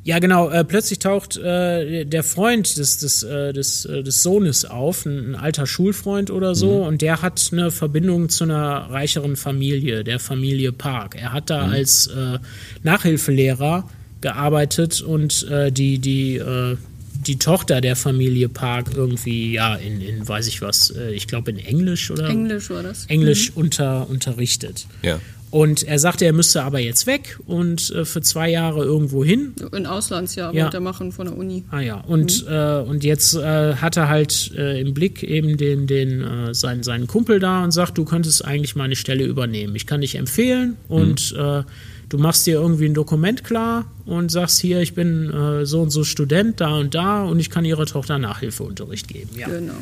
Ja, 0.06 0.19
genau. 0.19 0.52
Äh, 0.52 0.63
plötzlich 0.63 1.00
taucht 1.00 1.36
äh, 1.36 2.06
der 2.06 2.24
Freund 2.24 2.78
des, 2.78 3.00
des, 3.00 3.24
äh, 3.24 3.54
des, 3.54 3.86
äh, 3.86 4.04
des 4.04 4.22
Sohnes 4.22 4.63
auf, 4.63 5.04
ein, 5.07 5.31
ein 5.31 5.36
alter 5.36 5.66
Schulfreund 5.66 6.30
oder 6.30 6.54
so, 6.54 6.84
und 6.86 7.02
der 7.02 7.24
hat 7.24 7.50
eine 7.52 7.72
Verbindung 7.72 8.30
zu 8.30 8.44
einer 8.44 8.92
reicheren 8.92 9.36
Familie, 9.36 10.04
der 10.04 10.19
Familie 10.19 10.72
Park. 10.72 11.16
Er 11.19 11.34
hat 11.34 11.50
da 11.50 11.68
als 11.68 12.06
äh, 12.06 12.38
Nachhilfelehrer 12.84 13.90
gearbeitet 14.22 15.01
und 15.01 15.48
äh, 15.50 15.72
die, 15.72 15.98
die, 15.98 16.36
äh, 16.36 16.78
die 17.27 17.38
Tochter 17.38 17.81
der 17.81 17.95
Familie 17.95 18.50
Park 18.50 18.92
irgendwie, 18.95 19.54
ja, 19.54 19.75
in, 19.75 20.01
in 20.01 20.27
weiß 20.27 20.48
ich 20.48 20.62
was, 20.62 20.89
äh, 20.92 21.12
ich 21.12 21.27
glaube 21.27 21.51
in 21.51 21.57
Englisch 21.60 22.12
oder 22.12 22.27
Englisch 22.30 22.69
war 22.69 22.83
das. 22.83 23.06
Englisch 23.07 23.51
unter, 23.56 24.10
unterrichtet. 24.10 24.88
Ja. 25.01 25.19
Und 25.51 25.83
er 25.83 26.00
sagte, 26.00 26.25
er 26.25 26.33
müsste 26.33 26.63
aber 26.63 26.80
jetzt 26.80 27.07
weg 27.07 27.39
und 27.45 27.89
äh, 27.92 28.04
für 28.04 28.19
zwei 28.22 28.50
Jahre 28.50 28.84
irgendwo 28.84 29.24
hin. 29.24 29.53
Ein 29.72 29.86
Auslandsjahr 29.86 30.53
Ja. 30.53 30.63
wollte 30.65 30.77
er 30.77 30.82
machen 30.82 31.13
von 31.13 31.27
der 31.27 31.38
Uni. 31.38 31.63
Ah 31.72 31.79
ja, 31.79 32.01
und, 32.01 32.46
äh, 32.50 32.79
und 32.79 33.05
jetzt 33.05 33.36
äh, 33.36 33.75
hat 33.75 33.96
er 33.96 34.10
halt 34.10 34.51
äh, 34.58 34.82
im 34.82 34.94
Blick 34.94 35.24
eben 35.24 35.55
den, 35.55 35.88
den, 35.88 36.22
äh, 36.22 36.53
seinen, 36.53 36.84
seinen 36.84 37.08
Kumpel 37.08 37.39
da 37.39 37.63
und 37.63 37.72
sagt, 37.72 37.98
du 37.98 38.03
könntest 38.03 38.44
eigentlich 38.44 38.75
meine 38.75 38.98
Stelle 38.98 39.24
übernehmen. 39.24 39.75
Ich 39.75 39.88
kann 39.88 40.01
dich 40.01 40.15
empfehlen 40.15 40.75
und 40.89 41.34
äh, 41.38 41.63
du 42.09 42.17
machst 42.17 42.45
dir 42.45 42.55
irgendwie 42.55 42.85
ein 42.85 42.93
Dokument 42.93 43.43
klar 43.43 43.85
und 44.05 44.31
sagst 44.31 44.59
hier, 44.59 44.81
ich 44.81 44.93
bin 44.93 45.31
äh, 45.31 45.65
so 45.65 45.81
und 45.81 45.89
so 45.89 46.03
Student 46.03 46.62
da 46.62 46.75
und 46.75 46.95
da 46.95 47.24
und 47.24 47.39
ich 47.39 47.50
kann 47.50 47.65
ihrer 47.65 47.85
Tochter 47.85 48.19
Nachhilfeunterricht 48.19 49.07
geben. 49.07 49.31
Ja. 49.38 49.47
Genau. 49.47 49.74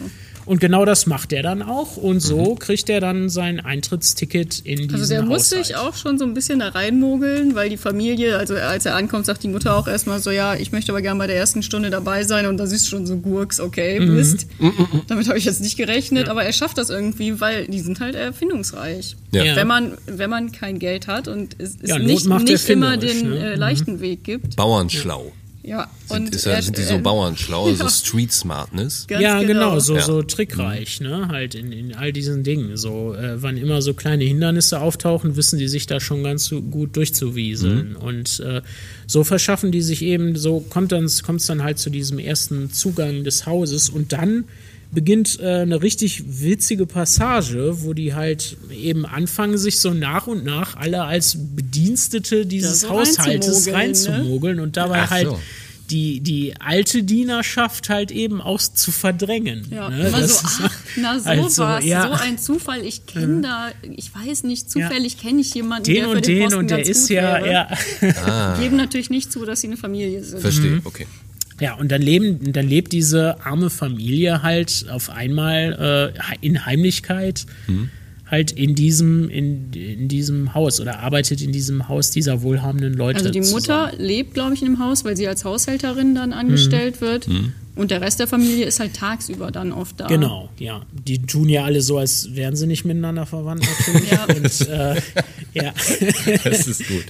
Und 0.45 0.59
genau 0.59 0.85
das 0.85 1.05
macht 1.05 1.31
er 1.33 1.41
dann 1.43 1.61
auch 1.61 1.97
und 1.97 2.19
so 2.19 2.55
kriegt 2.55 2.89
er 2.89 2.99
dann 2.99 3.29
sein 3.29 3.59
Eintrittsticket 3.59 4.59
in 4.59 4.77
diesen 4.77 4.93
Also 4.93 5.13
der 5.13 5.23
muss 5.23 5.49
sich 5.49 5.75
auch 5.75 5.95
schon 5.95 6.17
so 6.17 6.25
ein 6.25 6.33
bisschen 6.33 6.59
da 6.59 6.69
reinmogeln, 6.69 7.55
weil 7.55 7.69
die 7.69 7.77
Familie, 7.77 8.37
also 8.37 8.55
als 8.55 8.85
er 8.85 8.95
ankommt, 8.95 9.25
sagt 9.25 9.43
die 9.43 9.47
Mutter 9.47 9.75
auch 9.77 9.87
erstmal 9.87 10.19
so, 10.19 10.31
ja, 10.31 10.55
ich 10.55 10.71
möchte 10.71 10.91
aber 10.91 11.01
gerne 11.01 11.17
bei 11.17 11.27
der 11.27 11.37
ersten 11.37 11.63
Stunde 11.63 11.89
dabei 11.89 12.23
sein 12.23 12.45
und 12.45 12.57
da 12.57 12.65
siehst 12.67 12.85
du 12.85 12.89
schon 12.89 13.05
so 13.05 13.17
Gurks, 13.17 13.59
okay, 13.59 13.99
Mhm. 13.99 14.15
Mist. 14.15 14.47
Damit 15.07 15.27
habe 15.27 15.37
ich 15.37 15.45
jetzt 15.45 15.61
nicht 15.61 15.77
gerechnet, 15.77 16.27
aber 16.29 16.43
er 16.43 16.53
schafft 16.53 16.77
das 16.77 16.89
irgendwie, 16.89 17.39
weil 17.39 17.67
die 17.67 17.79
sind 17.79 17.99
halt 17.99 18.15
erfindungsreich. 18.15 19.15
Ja. 19.31 19.43
Ja. 19.43 19.55
Wenn 19.55 19.67
man, 19.67 19.93
wenn 20.07 20.29
man 20.29 20.51
kein 20.51 20.79
Geld 20.79 21.07
hat 21.07 21.27
und 21.27 21.55
es, 21.59 21.77
es 21.81 21.89
Ja, 21.89 21.99
nicht, 21.99 22.27
nicht 22.27 22.69
immer 22.69 22.97
den 22.97 23.29
ne? 23.29 23.53
äh, 23.53 23.55
leichten 23.55 23.99
Weg 23.99 24.23
gibt. 24.23 24.55
Bauernschlau. 24.55 25.31
Ja, 25.65 25.89
Sind, 26.09 26.27
und 26.27 26.35
ist 26.35 26.45
ja, 26.45 26.51
er- 26.53 26.61
sind 26.61 26.77
die 26.77 26.83
so 26.83 26.95
äh, 26.95 26.99
Bauernschlau, 26.99 27.73
so 27.73 27.87
Street 27.89 28.33
Smartness? 28.33 29.05
Ganz 29.07 29.21
ja, 29.23 29.41
genau, 29.43 29.79
so, 29.79 29.95
Ja. 29.95 30.01
so 30.01 30.21
trickreich, 30.21 30.99
ne? 30.99 31.29
Halt 31.29 31.55
in, 31.55 31.71
in 31.71 31.95
all 31.95 32.11
diesen 32.11 32.43
Dingen. 32.43 32.75
So, 32.75 33.13
äh, 33.13 33.41
wann 33.41 33.55
immer 33.55 33.81
so 33.81 33.93
kleine 33.93 34.25
Hindernisse 34.25 34.81
auftauchen, 34.81 35.37
wissen 35.37 35.57
die 35.59 35.69
sich 35.69 35.87
da 35.87 36.01
schon 36.01 36.21
ganz 36.21 36.45
so 36.45 36.61
gut 36.61 36.97
durchzuwieseln. 36.97 37.95
Und 37.95 38.41
äh, 38.41 38.61
so 39.07 39.23
verschaffen 39.23 39.71
die 39.71 39.81
sich 39.81 40.01
eben, 40.01 40.35
so 40.35 40.59
kommt 40.59 40.91
dann 40.91 41.09
kommt's 41.25 41.45
dann 41.45 41.63
halt 41.63 41.79
zu 41.79 41.89
diesem 41.89 42.19
ersten 42.19 42.71
Zugang 42.73 43.23
des 43.23 43.45
Hauses 43.45 43.87
und 43.89 44.11
dann 44.11 44.43
beginnt 44.93 45.39
äh, 45.39 45.61
eine 45.61 45.81
richtig 45.81 46.23
witzige 46.41 46.85
Passage, 46.85 47.83
wo 47.83 47.93
die 47.93 48.13
halt 48.13 48.57
eben 48.71 49.05
anfangen, 49.05 49.57
sich 49.57 49.79
so 49.79 49.93
nach 49.93 50.27
und 50.27 50.45
nach 50.45 50.75
alle 50.75 51.03
als 51.03 51.37
Bedienstete 51.55 52.45
dieses 52.45 52.81
so 52.81 52.89
Haushaltes 52.89 53.71
reinzumogeln, 53.71 54.57
ne? 54.57 54.63
und 54.63 54.77
dabei 54.77 55.01
Ach 55.03 55.11
halt 55.11 55.27
so. 55.27 55.39
die, 55.89 56.21
die 56.21 56.53
alte 56.59 57.03
Dienerschaft 57.03 57.89
halt 57.89 58.11
eben 58.11 58.39
auch 58.41 58.61
zu 58.61 58.91
verdrängen. 58.91 59.67
Ja, 59.71 59.89
ne? 59.89 60.07
immer 60.07 60.21
Das 60.21 60.39
so, 60.39 60.63
ach, 60.63 60.71
na 60.95 61.19
so 61.19 61.25
halt 61.25 61.51
so, 61.51 61.63
was, 61.63 61.85
ja. 61.85 62.07
so 62.07 62.23
ein 62.23 62.37
Zufall, 62.37 62.85
ich 62.85 63.05
kenne 63.05 63.41
da, 63.41 63.71
ich 63.95 64.11
weiß 64.13 64.43
nicht, 64.43 64.69
zufällig 64.69 65.17
kenne 65.17 65.41
ich 65.41 65.53
jemanden, 65.53 65.85
den 65.85 65.95
der 65.95 66.03
für 66.05 66.15
und 66.15 66.27
den 66.27 66.35
den 66.35 66.43
Posten 66.43 66.59
und 66.59 66.69
der 66.69 66.77
ganz 66.77 66.89
ist 66.89 67.07
gut 67.07 67.15
ja, 67.15 67.43
wäre. 67.43 67.77
ja. 68.01 68.57
Geben 68.59 68.77
natürlich 68.77 69.09
nicht 69.09 69.31
zu, 69.31 69.43
dass 69.45 69.61
sie 69.61 69.67
eine 69.67 69.77
Familie 69.77 70.23
sind. 70.23 70.41
Verstehe, 70.41 70.81
okay. 70.83 71.07
Ja, 71.59 71.75
und 71.75 71.91
dann, 71.91 72.01
leben, 72.01 72.51
dann 72.51 72.67
lebt 72.67 72.91
diese 72.91 73.45
arme 73.45 73.69
Familie 73.69 74.41
halt 74.41 74.85
auf 74.89 75.09
einmal 75.09 76.13
äh, 76.13 76.35
in 76.41 76.65
Heimlichkeit 76.65 77.45
halt 78.33 78.51
in 78.51 78.73
diesem, 78.73 79.29
in, 79.29 79.71
in 79.73 80.07
diesem 80.07 80.55
Haus 80.55 80.81
oder 80.81 80.99
arbeitet 80.99 81.41
in 81.41 81.51
diesem 81.51 81.87
Haus 81.87 82.09
dieser 82.09 82.41
wohlhabenden 82.41 82.95
Leute. 82.95 83.19
Also 83.19 83.29
die 83.29 83.41
Mutter 83.41 83.91
zusammen. 83.91 83.91
lebt, 83.99 84.33
glaube 84.33 84.55
ich, 84.55 84.61
in 84.63 84.69
dem 84.69 84.79
Haus, 84.79 85.05
weil 85.05 85.15
sie 85.15 85.27
als 85.27 85.45
Haushälterin 85.45 86.15
dann 86.15 86.33
angestellt 86.33 86.99
wird. 86.99 87.27
Und 87.75 87.91
der 87.91 88.01
Rest 88.01 88.19
der 88.19 88.27
Familie 88.27 88.65
ist 88.65 88.79
halt 88.79 88.95
tagsüber 88.95 89.51
dann 89.51 89.71
oft 89.71 89.99
da. 89.99 90.07
Genau, 90.07 90.49
ja. 90.57 90.81
Die 90.91 91.21
tun 91.21 91.47
ja 91.47 91.63
alle 91.63 91.81
so, 91.81 91.99
als 91.99 92.35
wären 92.35 92.55
sie 92.55 92.65
nicht 92.65 92.85
miteinander 92.85 93.25
verwandt 93.27 93.67
natürlich. 93.87 94.11
Ja. 94.11 94.25
Und, 94.25 94.67
äh, 94.67 95.01
ja. 95.53 95.73
Das 96.43 96.67
ist 96.67 96.87
gut. 96.87 97.05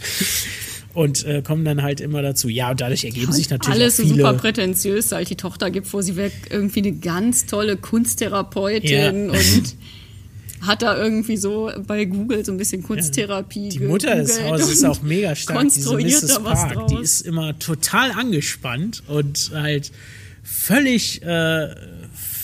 Und 0.94 1.26
äh, 1.26 1.42
kommen 1.42 1.66
dann 1.66 1.82
halt 1.82 2.02
immer 2.02 2.22
dazu. 2.22 2.50
Ja, 2.50 2.72
und 2.72 2.82
dadurch 2.82 3.04
ergeben 3.04 3.32
sich 3.34 3.50
natürlich 3.50 3.82
Alles 3.82 3.96
viele. 3.98 4.10
super 4.16 4.34
prätentiös, 4.34 5.12
halt 5.12 5.30
die 5.30 5.36
Tochter 5.36 5.72
gibt 5.72 5.88
vor, 5.88 6.04
sie 6.04 6.16
wäre 6.16 6.32
irgendwie 6.50 6.80
eine 6.80 6.92
ganz 6.94 7.46
tolle 7.46 7.78
Kunsttherapeutin 7.78 9.26
Ja. 9.28 9.32
und 9.32 9.76
hat 10.62 10.82
da 10.82 10.96
irgendwie 10.98 11.36
so 11.36 11.70
bei 11.88 12.06
Google 12.06 12.46
so 12.46 12.52
ein 12.54 12.58
bisschen 12.58 12.84
Kunsttherapie 12.84 13.70
Die 13.70 13.80
Mutter 13.80 14.16
des 14.16 14.42
Hauses 14.44 14.70
ist 14.70 14.86
auch 14.86 15.02
mega 15.02 15.36
stark, 15.36 15.60
diese 15.64 15.88
konstruiert 15.90 16.22
Mrs. 16.24 16.28
da 16.36 16.44
was 16.46 16.60
Park. 16.60 16.88
Die 16.88 16.94
draus. 16.96 17.04
ist 17.04 17.22
immer 17.22 17.60
total 17.60 18.12
angespannt 18.12 19.04
und 19.08 19.52
halt 19.54 19.92
völlig, 20.44 21.22
äh, 21.24 21.68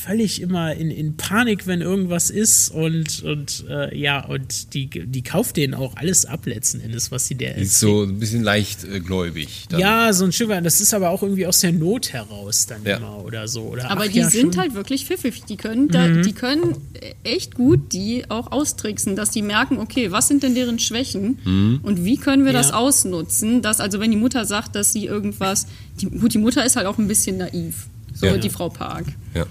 völlig 0.06 0.42
immer 0.42 0.74
in, 0.74 0.92
in 0.92 1.18
Panik, 1.18 1.68
wenn 1.68 1.82
irgendwas 1.82 2.30
ist 2.30 2.70
und, 2.70 3.24
und 3.24 3.66
äh, 3.70 3.96
ja, 3.98 4.26
und 4.26 4.74
die, 4.74 4.88
die 4.90 5.22
kauft 5.24 5.58
denen 5.58 5.74
auch 5.74 5.96
alles 5.98 6.26
ab 6.26 6.46
letzten 6.46 6.80
Endes, 6.82 7.12
was 7.12 7.28
sie 7.28 7.36
der 7.36 7.56
Die 7.56 7.62
ist 7.64 7.80
so 7.80 8.04
ein 8.04 8.20
bisschen 8.20 8.44
leichtgläubig. 8.44 9.66
dann. 9.70 9.80
Ja, 9.80 10.14
so 10.14 10.26
ein 10.26 10.32
weit. 10.50 10.66
Das 10.66 10.82
ist 10.82 10.94
aber 10.94 11.10
auch 11.10 11.22
irgendwie 11.24 11.46
aus 11.46 11.60
der 11.60 11.72
Not 11.72 12.14
heraus 12.14 12.66
dann 12.66 12.84
Ja. 12.86 12.98
immer 12.98 13.24
oder 13.24 13.48
so. 13.48 13.62
Oder, 13.64 13.90
Aber 13.92 14.04
ach 14.04 14.08
die 14.08 14.20
ja, 14.20 14.30
sind 14.30 14.54
schon. 14.56 14.62
halt 14.64 14.74
wirklich 14.74 15.06
pfiffig. 15.06 15.44
Die 15.46 15.58
können, 15.58 15.90
da, 15.90 16.08
Mhm. 16.08 16.24
die 16.24 16.34
können 16.34 16.76
echt 17.24 17.56
gut 17.56 17.92
die 17.94 18.24
auch 18.30 18.52
austricksen, 18.52 19.16
dass 19.16 19.32
die 19.32 19.42
merken, 19.42 19.78
okay, 19.78 20.12
was 20.12 20.28
sind 20.28 20.44
denn 20.44 20.56
deren 20.56 20.80
Schwächen 20.80 21.80
und 21.84 22.04
wie 22.06 22.18
können 22.18 22.46
wir 22.46 22.54
das 22.54 22.70
Ja. 22.70 22.76
ausnutzen, 22.76 23.62
dass 23.62 23.80
also 23.80 24.00
wenn 24.00 24.12
die 24.12 24.18
Mutter 24.18 24.46
sagt, 24.46 24.76
dass 24.76 24.94
sie 24.94 25.06
irgendwas, 25.06 25.68
die, 26.00 26.06
gut, 26.08 26.34
die 26.34 26.38
Mutter 26.38 26.66
ist 26.66 26.76
halt 26.76 26.86
auch 26.88 26.98
ein 26.98 27.08
bisschen 27.08 27.38
naiv, 27.38 27.88
so 28.14 28.26
Ja. 28.28 28.38
die 28.38 28.50
Frau 28.50 28.70
Park. 28.70 29.06
Ja. 29.34 29.46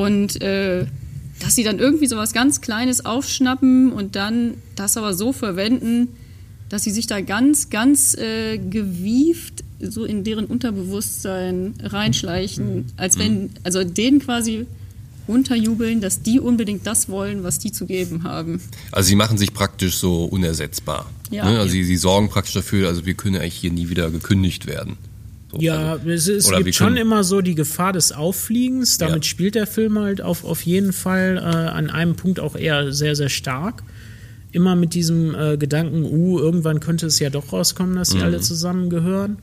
Und 0.00 0.40
äh, 0.40 0.86
dass 1.40 1.54
sie 1.54 1.64
dann 1.64 1.78
irgendwie 1.78 2.06
so 2.06 2.16
was 2.16 2.32
ganz 2.32 2.60
Kleines 2.60 3.04
aufschnappen 3.04 3.92
und 3.92 4.16
dann 4.16 4.54
das 4.76 4.96
aber 4.96 5.14
so 5.14 5.32
verwenden, 5.32 6.08
dass 6.68 6.84
sie 6.84 6.90
sich 6.90 7.06
da 7.06 7.20
ganz, 7.20 7.70
ganz 7.70 8.14
äh, 8.14 8.58
gewieft 8.58 9.64
so 9.80 10.04
in 10.04 10.24
deren 10.24 10.44
Unterbewusstsein 10.44 11.74
reinschleichen, 11.82 12.86
als 12.96 13.18
wenn, 13.18 13.50
also 13.62 13.82
denen 13.82 14.20
quasi 14.20 14.66
unterjubeln, 15.26 16.00
dass 16.00 16.22
die 16.22 16.38
unbedingt 16.38 16.86
das 16.86 17.08
wollen, 17.08 17.42
was 17.42 17.58
die 17.58 17.72
zu 17.72 17.86
geben 17.86 18.24
haben. 18.24 18.60
Also 18.92 19.08
sie 19.08 19.14
machen 19.16 19.38
sich 19.38 19.52
praktisch 19.54 19.96
so 19.96 20.24
unersetzbar. 20.24 21.10
Ja. 21.30 21.50
Ne? 21.50 21.58
Also 21.58 21.72
sie, 21.72 21.84
sie 21.84 21.96
sorgen 21.96 22.28
praktisch 22.28 22.54
dafür, 22.54 22.88
also 22.88 23.06
wir 23.06 23.14
können 23.14 23.36
eigentlich 23.36 23.54
hier 23.54 23.72
nie 23.72 23.88
wieder 23.88 24.10
gekündigt 24.10 24.66
werden. 24.66 24.98
So, 25.52 25.58
Ja, 25.60 25.92
also, 25.94 26.08
es, 26.10 26.28
es 26.28 26.50
gibt 26.50 26.74
schon 26.74 26.96
immer 26.96 27.24
so 27.24 27.40
die 27.40 27.54
Gefahr 27.54 27.92
des 27.92 28.12
Auffliegens. 28.12 28.98
Damit 28.98 29.24
Ja. 29.24 29.28
spielt 29.30 29.54
der 29.54 29.66
Film 29.66 29.98
halt 29.98 30.22
auf, 30.22 30.44
auf 30.44 30.62
jeden 30.62 30.92
Fall 30.92 31.36
äh, 31.38 31.40
an 31.40 31.90
einem 31.90 32.14
Punkt 32.16 32.38
auch 32.40 32.56
eher 32.56 32.92
sehr, 32.92 33.16
sehr 33.16 33.28
stark. 33.28 33.82
Immer 34.52 34.74
mit 34.76 34.94
diesem 34.94 35.34
äh, 35.34 35.56
Gedanken, 35.56 36.04
uh, 36.04 36.38
irgendwann 36.38 36.80
könnte 36.80 37.06
es 37.06 37.18
ja 37.20 37.30
doch 37.30 37.52
rauskommen, 37.52 37.96
dass 37.96 38.10
sie 38.10 38.18
Mhm. 38.18 38.24
alle 38.24 38.40
zusammengehören. 38.40 39.38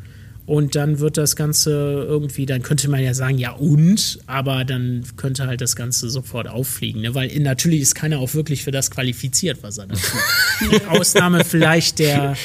Und 0.45 0.75
dann 0.77 0.99
wird 0.99 1.17
das 1.17 1.35
Ganze 1.35 1.71
irgendwie, 2.07 2.45
dann 2.45 2.61
könnte 2.61 2.89
man 2.89 3.01
ja 3.03 3.13
sagen, 3.13 3.37
ja 3.37 3.51
und, 3.51 4.19
aber 4.27 4.63
dann 4.63 5.03
könnte 5.17 5.45
halt 5.45 5.59
das 5.59 5.75
Ganze 5.75 6.09
sofort 6.09 6.47
auffliegen. 6.47 7.01
Ne? 7.01 7.13
Weil 7.13 7.37
natürlich 7.39 7.81
ist 7.81 7.95
keiner 7.95 8.19
auch 8.19 8.33
wirklich 8.33 8.63
für 8.63 8.71
das 8.71 8.89
qualifiziert, 8.89 9.57
was 9.61 9.77
er 9.77 9.87
da 9.87 9.95
tut. 9.95 10.87
Ausnahme 10.87 11.43
vielleicht 11.43 11.99
der, 11.99 12.37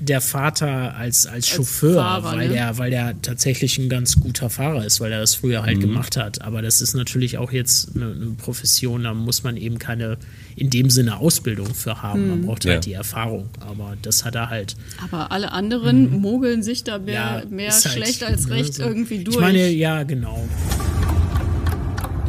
der 0.00 0.20
Vater 0.20 0.94
als, 0.96 1.26
als 1.26 1.48
Chauffeur, 1.48 1.94
Fahrer, 1.94 2.36
weil 2.36 2.48
ne? 2.48 2.54
der 2.54 2.78
weil 2.78 2.90
der 2.90 3.20
tatsächlich 3.20 3.78
ein 3.78 3.88
ganz 3.88 4.20
guter 4.20 4.48
Fahrer 4.48 4.84
ist, 4.84 5.00
weil 5.00 5.10
er 5.10 5.20
das 5.20 5.34
früher 5.34 5.62
halt 5.62 5.80
gemacht 5.80 6.16
hat. 6.16 6.40
Aber 6.42 6.62
das 6.62 6.80
ist 6.80 6.94
natürlich 6.94 7.36
auch 7.38 7.50
jetzt 7.50 7.96
eine, 7.96 8.06
eine 8.06 8.30
Profession, 8.38 9.02
da 9.02 9.14
muss 9.14 9.42
man 9.42 9.56
eben 9.56 9.78
keine 9.78 10.16
in 10.54 10.70
dem 10.70 10.90
Sinne 10.90 11.18
Ausbildung 11.18 11.74
für 11.74 12.02
haben. 12.02 12.28
Man 12.28 12.42
braucht 12.46 12.64
Ja. 12.64 12.72
halt 12.74 12.86
die 12.86 12.92
Erfahrung. 12.92 13.48
Aber 13.60 13.96
das 14.02 14.24
hat 14.24 14.34
er 14.34 14.50
halt. 14.50 14.76
Aber 15.04 15.32
alle 15.32 15.52
anderen 15.52 16.20
mogeln 16.20 16.62
sich 16.62 16.84
da 16.84 16.98
mehr, 16.98 17.44
mehr 17.50 17.68
ist 17.68 17.84
halt, 17.84 17.94
schlecht 17.94 18.22
als 18.24 18.46
ne, 18.46 18.54
recht 18.54 18.74
so. 18.74 18.82
irgendwie 18.84 19.24
durch. 19.24 19.36
Ich 19.36 19.40
meine, 19.42 19.68
ja, 19.68 20.02
genau. 20.04 20.46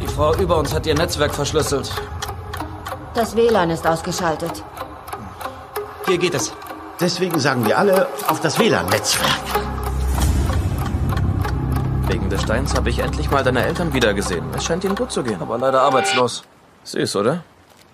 Die 0.02 0.06
Frau 0.08 0.36
über 0.36 0.58
uns 0.58 0.72
hat 0.72 0.86
ihr 0.86 0.94
Netzwerk 0.94 1.34
verschlüsselt. 1.34 1.90
Das 3.14 3.36
WLAN 3.36 3.70
ist 3.70 3.86
ausgeschaltet. 3.86 4.64
Hier 6.06 6.18
geht 6.18 6.34
es. 6.34 6.52
Deswegen 7.00 7.40
sagen 7.40 7.64
wir 7.64 7.78
alle 7.78 8.08
auf 8.26 8.40
das 8.40 8.58
WLAN-Netzwerk. 8.58 9.30
Wegen 12.08 12.28
des 12.28 12.42
Steins 12.42 12.74
habe 12.74 12.90
ich 12.90 12.98
endlich 12.98 13.30
mal 13.30 13.42
deine 13.42 13.64
Eltern 13.64 13.94
wiedergesehen. 13.94 14.44
Es 14.54 14.64
scheint 14.64 14.84
ihnen 14.84 14.96
gut 14.96 15.10
zu 15.10 15.22
gehen, 15.22 15.40
aber 15.40 15.56
leider 15.56 15.80
arbeitslos. 15.80 16.42
Süß, 16.84 17.16
oder? 17.16 17.42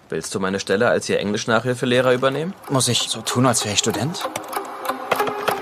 Willst 0.08 0.34
du 0.34 0.40
meine 0.40 0.58
Stelle 0.58 0.88
als 0.88 1.08
ihr 1.08 1.20
Englisch-Nachhilfelehrer 1.20 2.14
übernehmen? 2.14 2.54
Muss 2.68 2.88
ich 2.88 3.08
so 3.08 3.20
tun, 3.20 3.46
als 3.46 3.64
wäre 3.64 3.74
ich 3.74 3.78
Student? 3.78 4.28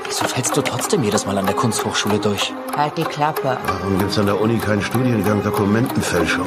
Wieso 0.06 0.24
fällst 0.24 0.56
du 0.56 0.62
trotzdem 0.62 1.02
jedes 1.02 1.26
Mal 1.26 1.36
an 1.36 1.46
der 1.46 1.54
Kunsthochschule 1.54 2.18
durch? 2.18 2.52
Halt 2.76 2.96
die 2.96 3.04
Klappe. 3.04 3.58
Warum 3.66 3.98
gibt's 3.98 4.18
an 4.18 4.26
der 4.26 4.40
Uni 4.40 4.58
keinen 4.58 4.82
Studiengang 4.82 5.42
Dokumentenfälschung? 5.42 6.46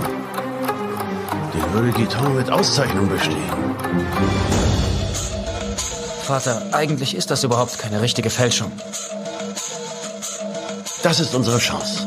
Den 1.54 1.74
würde 1.74 1.92
Guiton 1.92 2.36
mit 2.36 2.50
Auszeichnung 2.50 3.10
bestehen. 3.10 3.68
Vater, 6.28 6.62
eigentlich 6.74 7.16
ist 7.16 7.32
das 7.32 7.46
überhaupt 7.46 7.80
keine 7.80 8.02
richtige 8.02 8.30
Fälschung. 8.30 8.70
Das 11.02 11.22
ist 11.22 11.34
unsere 11.34 11.58
Chance. 11.58 12.06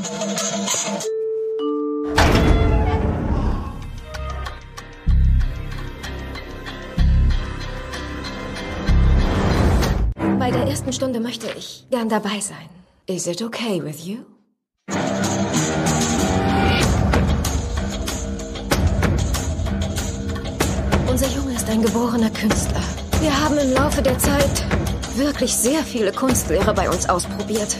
Bei 10.39 10.51
der 10.51 10.67
ersten 10.67 10.93
Stunde 10.93 11.21
möchte 11.21 11.47
ich 11.57 11.87
gern 11.91 12.11
dabei 12.11 12.41
sein. 12.41 12.69
Is 13.07 13.27
it 13.27 13.41
okay 13.41 13.83
with 13.83 14.05
you? 14.05 14.19
Unser 21.09 21.29
Junge 21.29 21.55
ist 21.55 21.71
ein 21.71 21.81
geborener 21.81 22.29
Künstler. 22.29 23.00
Wir 23.21 23.39
haben 23.39 23.59
im 23.59 23.73
Laufe 23.75 24.01
der 24.01 24.19
Zeit 24.19 24.65
wirklich 25.17 25.55
sehr 25.55 25.85
viele 25.85 26.11
Kunstlehrer 26.11 26.73
bei 26.73 26.89
uns 26.89 27.07
ausprobiert. 27.07 27.77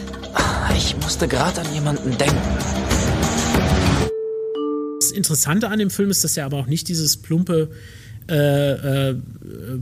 Ich 0.77 0.95
musste 0.97 1.29
gerade 1.29 1.63
an 1.63 1.73
jemanden 1.73 2.17
denken. 2.19 2.37
Das 5.01 5.11
Interessante 5.13 5.69
an 5.69 5.79
dem 5.79 5.89
Film 5.89 6.11
ist, 6.11 6.25
dass 6.25 6.37
er 6.37 6.45
aber 6.45 6.59
auch 6.59 6.67
nicht 6.67 6.89
dieses 6.89 7.17
plumpe 7.17 7.71
äh, 8.31 9.11
äh, 9.11 9.17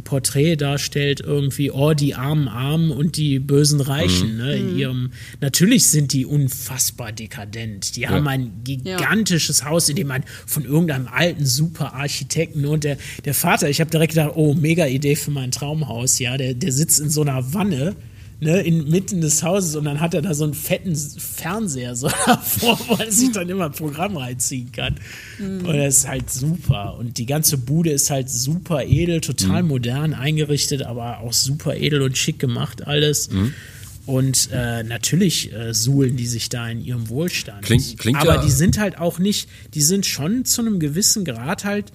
Porträt 0.05 0.57
darstellt, 0.57 1.21
irgendwie, 1.21 1.71
oh, 1.71 1.93
die 1.93 2.15
armen 2.15 2.49
Armen 2.49 2.91
und 2.91 3.17
die 3.17 3.39
bösen 3.39 3.81
Reichen. 3.81 4.39
Ne, 4.39 4.57
in 4.57 4.77
ihrem, 4.77 5.11
natürlich 5.41 5.89
sind 5.89 6.13
die 6.13 6.25
unfassbar 6.25 7.13
dekadent. 7.13 7.97
Die 7.97 8.09
haben 8.09 8.27
ein 8.27 8.53
gigantisches 8.65 9.65
Haus, 9.65 9.89
in 9.89 9.97
dem 9.97 10.09
man 10.09 10.25
von 10.47 10.65
irgendeinem 10.65 11.09
alten 11.09 11.45
Superarchitekten 11.45 12.65
und 12.65 12.85
der, 12.85 12.97
der 13.25 13.35
Vater, 13.35 13.69
ich 13.69 13.81
habe 13.81 13.91
direkt 13.91 14.15
gedacht, 14.15 14.33
oh, 14.35 14.55
mega 14.55 14.87
Idee 14.87 15.17
für 15.17 15.31
mein 15.31 15.51
Traumhaus, 15.51 16.19
ja, 16.19 16.37
der, 16.37 16.55
der 16.55 16.73
sitzt 16.73 17.01
in 17.01 17.11
so 17.11 17.23
einer 17.23 17.53
Wanne 17.53 17.97
ne, 18.41 18.61
inmitten 18.61 19.21
des 19.21 19.43
Hauses 19.43 19.75
und 19.77 19.85
dann 19.85 20.01
hat 20.01 20.15
er 20.15 20.23
da 20.23 20.33
so 20.35 20.45
einen 20.45 20.55
fetten 20.55 20.95
Fernseher 20.97 21.97
so 21.97 22.09
davor, 22.27 22.79
wo 22.89 22.95
er 22.95 23.11
sich 23.11 23.33
dann 23.33 23.49
immer 23.49 23.67
ein 23.67 23.73
Programm 23.73 24.17
reinziehen 24.17 24.71
kann. 24.73 24.97
Und 25.39 25.67
das 25.77 25.99
ist 25.99 26.09
halt 26.09 26.31
super. 26.31 26.97
Und 26.99 27.19
die 27.19 27.27
ganze 27.27 27.59
Bude 27.59 27.91
ist 27.91 28.11
halt 28.11 28.31
super 28.31 28.85
edel, 28.85 29.21
total 29.21 29.63
modern 29.63 30.15
eingerichtet, 30.15 30.83
aber 30.83 31.19
auch 31.21 31.33
super 31.33 31.77
edel 31.77 32.03
und 32.03 32.17
schick 32.17 32.39
gemacht 32.39 32.87
alles. 32.87 33.29
Und 34.07 34.49
äh, 34.53 34.85
natürlich 34.85 35.53
äh, 35.53 35.75
suhlen 35.75 36.17
die 36.17 36.27
sich 36.27 36.49
da 36.49 36.67
in 36.71 36.83
ihrem 36.83 37.11
Wohlstand. 37.11 37.63
Klingt- 37.63 37.99
klingt 37.99 38.19
aber 38.21 38.37
ja- 38.37 38.43
die 38.43 38.51
sind 38.51 38.79
halt 38.79 38.99
auch 38.99 39.19
nicht, 39.19 39.49
die 39.75 39.83
sind 39.83 40.07
schon 40.07 40.47
zu 40.47 40.63
einem 40.63 40.79
gewissen 40.81 41.25
Grad 41.27 41.65
halt 41.67 41.93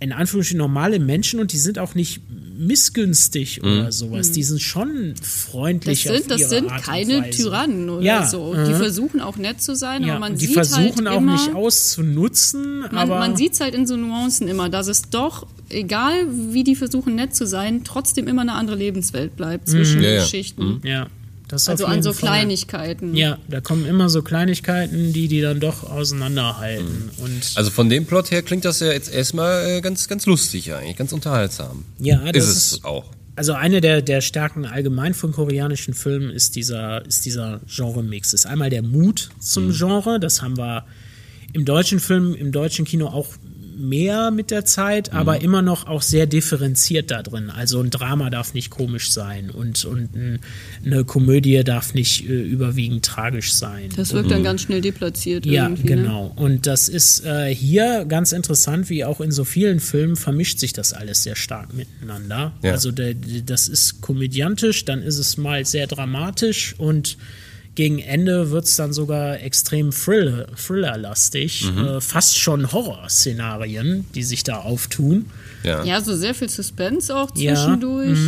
in 0.00 0.12
Anführungsstrichen 0.12 0.58
normale 0.58 0.98
Menschen 0.98 1.40
und 1.40 1.52
die 1.52 1.58
sind 1.58 1.78
auch 1.78 1.94
nicht 1.94 2.20
missgünstig 2.56 3.62
oder 3.62 3.90
sowas. 3.90 4.30
Die 4.30 4.42
sind 4.42 4.60
schon 4.60 5.14
das 5.18 5.28
freundlich. 5.28 6.04
sind, 6.04 6.20
auf 6.32 6.38
das 6.38 6.48
sind 6.50 6.70
Art 6.70 6.82
keine 6.84 7.22
Weise. 7.22 7.30
Tyrannen 7.42 7.90
oder 7.90 8.04
Ja, 8.04 8.26
so. 8.26 8.54
mhm. 8.54 8.66
Die 8.66 8.74
versuchen 8.74 9.20
auch 9.20 9.36
nett 9.36 9.60
zu 9.60 9.74
sein, 9.74 10.04
Ja, 10.04 10.12
aber 10.12 10.20
man 10.20 10.36
die 10.36 10.46
sieht 10.46 10.54
versuchen 10.54 11.08
halt 11.08 11.16
auch 11.16 11.20
immer, 11.20 11.32
nicht 11.32 11.54
auszunutzen, 11.54 12.80
Man, 12.80 12.94
aber 12.96 13.18
man 13.18 13.36
sieht 13.36 13.54
es 13.54 13.60
halt 13.60 13.74
in 13.74 13.86
so 13.86 13.96
Nuancen 13.96 14.46
immer, 14.48 14.68
dass 14.68 14.86
es 14.88 15.02
doch, 15.10 15.46
egal 15.68 16.26
wie 16.52 16.64
die 16.64 16.76
versuchen 16.76 17.14
nett 17.14 17.34
zu 17.34 17.46
sein, 17.46 17.82
trotzdem 17.84 18.28
immer 18.28 18.42
eine 18.42 18.52
andere 18.52 18.76
Lebenswelt 18.76 19.36
bleibt 19.36 19.68
zwischen 19.68 20.02
Ja, 20.02 20.10
ja. 20.10 20.20
Geschichten. 20.22 20.80
ja. 20.84 21.06
Das 21.48 21.68
Also 21.68 21.84
an 21.86 22.02
so 22.02 22.12
Fall. 22.12 22.30
Kleinigkeiten. 22.30 23.14
Ja, 23.14 23.38
da 23.48 23.60
kommen 23.60 23.86
immer 23.86 24.08
so 24.08 24.22
Kleinigkeiten, 24.22 25.12
die 25.12 25.28
die 25.28 25.40
dann 25.40 25.60
doch 25.60 25.84
auseinanderhalten. 25.90 27.10
Und 27.18 27.52
Also 27.54 27.70
von 27.70 27.88
dem 27.88 28.06
Plot 28.06 28.30
her 28.30 28.42
klingt 28.42 28.64
das 28.64 28.80
ja 28.80 28.90
jetzt 28.92 29.12
erstmal 29.12 29.68
äh, 29.68 29.80
ganz, 29.80 30.08
ganz 30.08 30.26
lustig 30.26 30.72
eigentlich, 30.72 30.96
ganz 30.96 31.12
unterhaltsam. 31.12 31.84
ja, 31.98 32.32
das 32.32 32.44
ist 32.44 32.56
ist, 32.56 32.72
es 32.72 32.84
auch. 32.84 33.04
Also 33.36 33.52
eine 33.52 33.80
der, 33.80 34.00
der 34.00 34.20
Stärken 34.20 34.64
allgemein 34.64 35.12
von 35.12 35.32
koreanischen 35.32 35.92
Filmen 35.92 36.30
ist 36.30 36.54
dieser, 36.56 37.04
ist 37.04 37.24
dieser 37.24 37.60
Genre-Mix. 37.66 38.32
Ist 38.32 38.46
einmal 38.46 38.70
der 38.70 38.82
Mut 38.82 39.30
zum 39.40 39.72
Genre, 39.72 40.20
das 40.20 40.40
haben 40.40 40.56
wir 40.56 40.84
im 41.52 41.64
deutschen 41.64 42.00
Film, 42.00 42.34
im 42.34 42.52
deutschen 42.52 42.84
Kino 42.84 43.08
auch 43.08 43.26
mehr 43.76 44.30
mit 44.30 44.50
der 44.50 44.64
Zeit, 44.64 45.12
aber 45.12 45.40
immer 45.42 45.62
noch 45.62 45.86
auch 45.86 46.02
sehr 46.02 46.26
differenziert 46.26 47.10
da 47.10 47.22
drin. 47.22 47.50
Also 47.50 47.80
ein 47.80 47.90
Drama 47.90 48.30
darf 48.30 48.54
nicht 48.54 48.70
komisch 48.70 49.10
sein 49.10 49.50
und, 49.50 49.84
und 49.84 50.14
ein, 50.14 50.40
eine 50.84 51.04
Komödie 51.04 51.62
darf 51.64 51.94
nicht 51.94 52.28
äh, 52.28 52.32
überwiegend 52.32 53.04
tragisch 53.04 53.52
sein. 53.52 53.90
Das 53.96 54.12
wirkt 54.12 54.30
dann 54.30 54.42
ganz 54.42 54.62
schnell 54.62 54.80
deplatziert 54.80 55.46
Ja, 55.46 55.64
irgendwie. 55.64 55.94
Ne? 55.94 56.02
genau. 56.02 56.32
Und 56.36 56.66
das 56.66 56.88
ist 56.88 57.24
äh, 57.24 57.54
hier 57.54 58.04
ganz 58.06 58.32
interessant, 58.32 58.90
wie 58.90 59.04
auch 59.04 59.20
in 59.20 59.32
so 59.32 59.44
vielen 59.44 59.80
Filmen 59.80 60.16
vermischt 60.16 60.58
sich 60.58 60.72
das 60.72 60.92
alles 60.92 61.22
sehr 61.22 61.36
stark 61.36 61.74
miteinander. 61.74 62.52
Ja. 62.62 62.72
Also 62.72 62.90
der, 62.92 63.14
das 63.14 63.68
ist 63.68 64.00
komödiantisch, 64.00 64.84
dann 64.84 65.02
ist 65.02 65.18
es 65.18 65.36
mal 65.36 65.64
sehr 65.64 65.86
dramatisch 65.86 66.74
und 66.78 67.16
gegen 67.74 67.98
Ende 67.98 68.50
wird 68.50 68.64
es 68.66 68.76
dann 68.76 68.92
sogar 68.92 69.40
extrem 69.40 69.90
Thriller, 69.90 70.46
Thriller-lastig, 70.56 71.70
Mhm. 71.72 71.84
äh, 71.84 72.00
fast 72.00 72.38
schon 72.38 72.70
Horrorszenarien, 72.72 74.04
die 74.14 74.22
sich 74.22 74.44
da 74.44 74.56
auftun. 74.60 75.26
Ja. 75.62 75.84
Ja, 75.84 76.00
so 76.00 76.14
sehr 76.16 76.34
viel 76.34 76.48
Suspense 76.48 77.14
auch 77.16 77.30
Ja, 77.36 77.54
zwischendurch. 77.54 78.18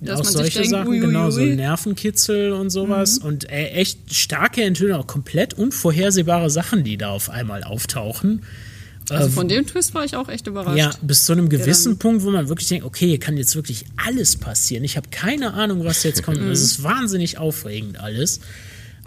Dass 0.00 0.20
auch 0.20 0.24
man 0.24 0.32
solche 0.32 0.44
sich 0.44 0.54
denkt, 0.54 0.70
Sachen, 0.70 0.88
ui, 0.88 0.94
ui, 0.96 1.00
genau, 1.06 1.30
so. 1.30 1.40
Nervenkitzel 1.40 2.52
und 2.52 2.70
sowas. 2.70 3.18
Und 3.18 3.50
äh, 3.50 3.70
echt 3.70 4.14
starke 4.14 4.62
Enthüllungen, 4.62 5.02
auch 5.02 5.06
komplett 5.08 5.54
unvorhersehbare 5.54 6.50
Sachen, 6.50 6.84
die 6.84 6.96
da 6.96 7.10
auf 7.10 7.30
einmal 7.30 7.64
auftauchen. 7.64 8.42
Also 9.10 9.30
von 9.30 9.48
dem 9.48 9.66
Twist 9.66 9.94
war 9.94 10.04
ich 10.04 10.14
auch 10.16 10.28
echt 10.28 10.46
überrascht. 10.46 10.76
Ja, 10.78 10.90
bis 11.02 11.24
zu 11.24 11.32
einem 11.32 11.48
gewissen 11.48 11.92
dann- 11.92 11.98
Punkt, 11.98 12.22
wo 12.24 12.30
man 12.30 12.48
wirklich 12.48 12.68
denkt, 12.68 12.84
okay, 12.84 13.08
hier 13.08 13.18
kann 13.18 13.36
jetzt 13.38 13.56
wirklich 13.56 13.86
alles 13.96 14.36
passieren. 14.36 14.84
Ich 14.84 14.96
habe 14.98 15.08
keine 15.10 15.54
Ahnung, 15.54 15.82
was 15.84 16.02
jetzt 16.02 16.22
kommt. 16.22 16.38
Und 16.38 16.48
Es 16.50 16.62
ist 16.62 16.82
wahnsinnig 16.82 17.38
aufregend 17.38 17.98
alles. 17.98 18.40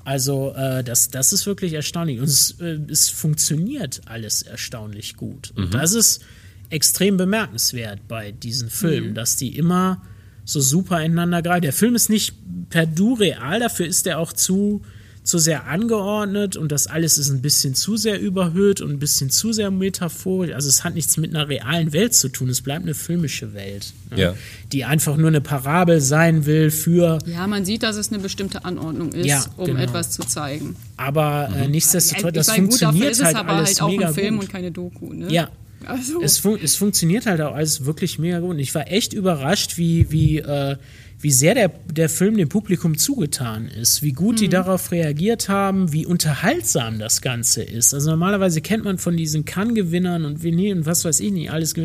Also 0.04 0.54
äh, 0.56 0.84
das, 0.84 1.10
das 1.10 1.34
ist 1.34 1.46
wirklich 1.46 1.74
erstaunlich. 1.74 2.20
Und 2.20 2.26
es, 2.26 2.60
äh, 2.60 2.80
es 2.90 3.10
funktioniert 3.10 4.02
alles 4.06 4.42
erstaunlich 4.42 5.16
gut. 5.16 5.54
Und 5.56 5.74
das 5.74 5.94
ist 5.94 6.24
extrem 6.70 7.18
bemerkenswert 7.18 8.08
bei 8.08 8.32
diesen 8.32 8.70
Filmen, 8.70 9.14
dass 9.14 9.36
die 9.36 9.56
immer 9.58 10.02
so 10.46 10.60
super 10.60 11.04
ineinander 11.04 11.42
greifen. 11.42 11.62
Der 11.62 11.74
Film 11.74 11.96
ist 11.96 12.10
nicht 12.10 12.36
per 12.70 12.86
du 12.86 13.14
real, 13.14 13.60
dafür 13.60 13.86
ist 13.86 14.08
er 14.08 14.20
auch 14.20 14.34
zu, 14.34 14.82
zu 15.24 15.38
sehr 15.38 15.68
angeordnet 15.68 16.58
und 16.58 16.72
das 16.72 16.88
alles 16.88 17.18
ist 17.20 17.30
ein 17.30 17.42
bisschen 17.44 17.76
zu 17.76 17.96
sehr 17.96 18.20
überhöht 18.20 18.82
und 18.82 18.90
ein 18.90 18.98
bisschen 19.00 19.30
zu 19.30 19.54
sehr 19.54 19.70
metaphorisch. 19.70 20.52
Also 20.54 20.68
es 20.68 20.84
hat 20.84 20.96
nichts 20.96 21.16
mit 21.18 21.30
einer 21.36 21.48
realen 21.48 21.94
Welt 21.94 22.16
zu 22.16 22.28
tun, 22.30 22.50
es 22.50 22.62
bleibt 22.62 22.82
eine 22.84 22.96
filmische 22.96 23.54
Welt, 23.54 23.94
ne? 24.10 24.20
Ja. 24.20 24.34
die 24.72 24.84
einfach 24.84 25.18
nur 25.18 25.28
eine 25.28 25.40
Parabel 25.42 26.02
sein 26.02 26.46
will 26.48 26.72
für 26.72 27.20
Ja, 27.28 27.46
man 27.46 27.66
sieht, 27.66 27.84
dass 27.84 27.98
es 27.98 28.12
eine 28.12 28.20
bestimmte 28.20 28.66
Anordnung 28.66 29.12
ist, 29.14 29.28
Ja, 29.28 29.46
um 29.58 29.66
genau. 29.68 29.80
etwas 29.82 30.10
zu 30.10 30.24
zeigen. 30.24 30.76
aber 30.98 31.50
äh, 31.56 31.68
nichtsdestotrotz, 31.68 32.30
Ich 32.30 32.34
das 32.34 32.48
meine, 32.48 32.64
gut, 32.64 32.74
dafür 32.74 32.88
funktioniert 32.88 33.12
ist 33.12 33.20
es 33.20 33.26
halt 33.26 33.36
aber 33.38 33.50
alles 33.54 33.70
halt 33.70 33.82
auch 33.84 33.90
mega 33.90 34.08
ein 34.08 34.14
Film 34.16 34.36
gut. 34.38 34.46
und 34.46 34.52
keine 34.52 34.72
Doku, 34.72 35.14
ne? 35.14 35.32
Ja, 35.32 35.50
Also, 35.86 36.22
es, 36.22 36.38
fun 36.38 36.60
es 36.62 36.76
funktioniert 36.76 37.26
halt 37.26 37.42
auch 37.42 37.56
alles 37.56 37.86
wirklich 37.86 38.20
mega 38.20 38.40
gut. 38.40 38.52
Und 38.52 38.60
ich 38.60 38.74
war 38.76 38.92
echt 38.92 39.14
überrascht, 39.14 39.78
wie, 39.78 40.12
wie, 40.12 40.40
äh, 40.40 40.78
wie 41.20 41.32
sehr 41.32 41.54
der, 41.54 41.70
der 41.70 42.10
Film 42.10 42.38
dem 42.38 42.50
Publikum 42.50 42.98
zugetan 42.98 43.68
ist, 43.68 44.02
wie 44.02 44.12
gut 44.12 44.40
die 44.40 44.50
darauf 44.50 44.92
reagiert 44.92 45.50
haben, 45.50 45.94
wie 45.94 46.06
unterhaltsam 46.06 47.00
das 47.00 47.22
Ganze 47.22 47.64
ist. 47.64 47.94
Also 47.94 48.10
normalerweise 48.10 48.62
kennt 48.62 48.84
man 48.84 48.98
von 48.98 49.16
diesen 49.18 49.46
Cannes-Gewinnern 49.46 50.26
und 50.26 50.44
Venedig 50.44 50.76
und 50.76 50.86
was 50.86 51.06
weiß 51.06 51.20
ich 51.20 51.32
nicht 51.32 51.52
alles, 51.52 51.76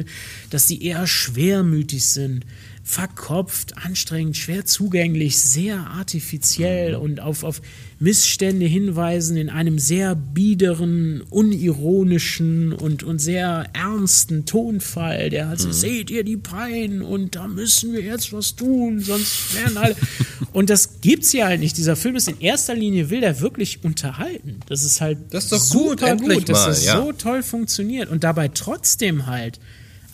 dass 0.50 0.66
die 0.66 0.84
eher 0.84 1.06
schwermütig 1.06 2.06
sind, 2.06 2.44
verkopft, 2.88 3.76
anstrengend, 3.76 4.36
schwer 4.36 4.64
zugänglich, 4.64 5.40
sehr 5.40 5.88
artifiziell 5.88 6.94
und 6.94 7.18
auf, 7.18 7.42
auf 7.42 7.60
Missstände 7.98 8.64
hinweisen 8.64 9.36
in 9.36 9.50
einem 9.50 9.80
sehr 9.80 10.14
biederen, 10.14 11.22
unironischen 11.22 12.72
und, 12.72 13.02
und 13.02 13.18
sehr 13.18 13.66
ernsten 13.72 14.46
Tonfall, 14.46 15.30
der 15.30 15.48
halt 15.48 15.58
so, 15.58 15.72
seht 15.72 16.12
ihr 16.12 16.22
die 16.22 16.36
Pein 16.36 17.02
und 17.02 17.34
da 17.34 17.48
müssen 17.48 17.92
wir 17.92 18.02
jetzt 18.02 18.32
was 18.32 18.54
tun, 18.54 19.00
sonst 19.00 19.56
werden 19.56 19.78
alle. 19.78 19.96
und 20.52 20.70
das 20.70 21.00
gibt's 21.00 21.32
ja 21.32 21.46
halt 21.46 21.58
nicht. 21.58 21.76
Dieser 21.76 21.96
Film 21.96 22.14
ist 22.14 22.28
in 22.28 22.38
erster 22.40 22.76
Linie, 22.76 23.10
will 23.10 23.20
der 23.20 23.40
wirklich 23.40 23.82
unterhalten. 23.82 24.60
Das 24.68 24.84
ist 24.84 25.00
halt 25.00 25.18
Das 25.30 25.44
ist 25.44 25.52
doch 25.52 25.58
super 25.58 26.14
gut, 26.14 26.34
gut, 26.34 26.48
dass 26.48 26.60
mal, 26.60 26.66
das 26.68 26.84
ja. 26.84 27.02
so 27.02 27.10
toll 27.10 27.42
funktioniert 27.42 28.08
und 28.10 28.22
dabei 28.22 28.46
trotzdem 28.46 29.26
halt 29.26 29.58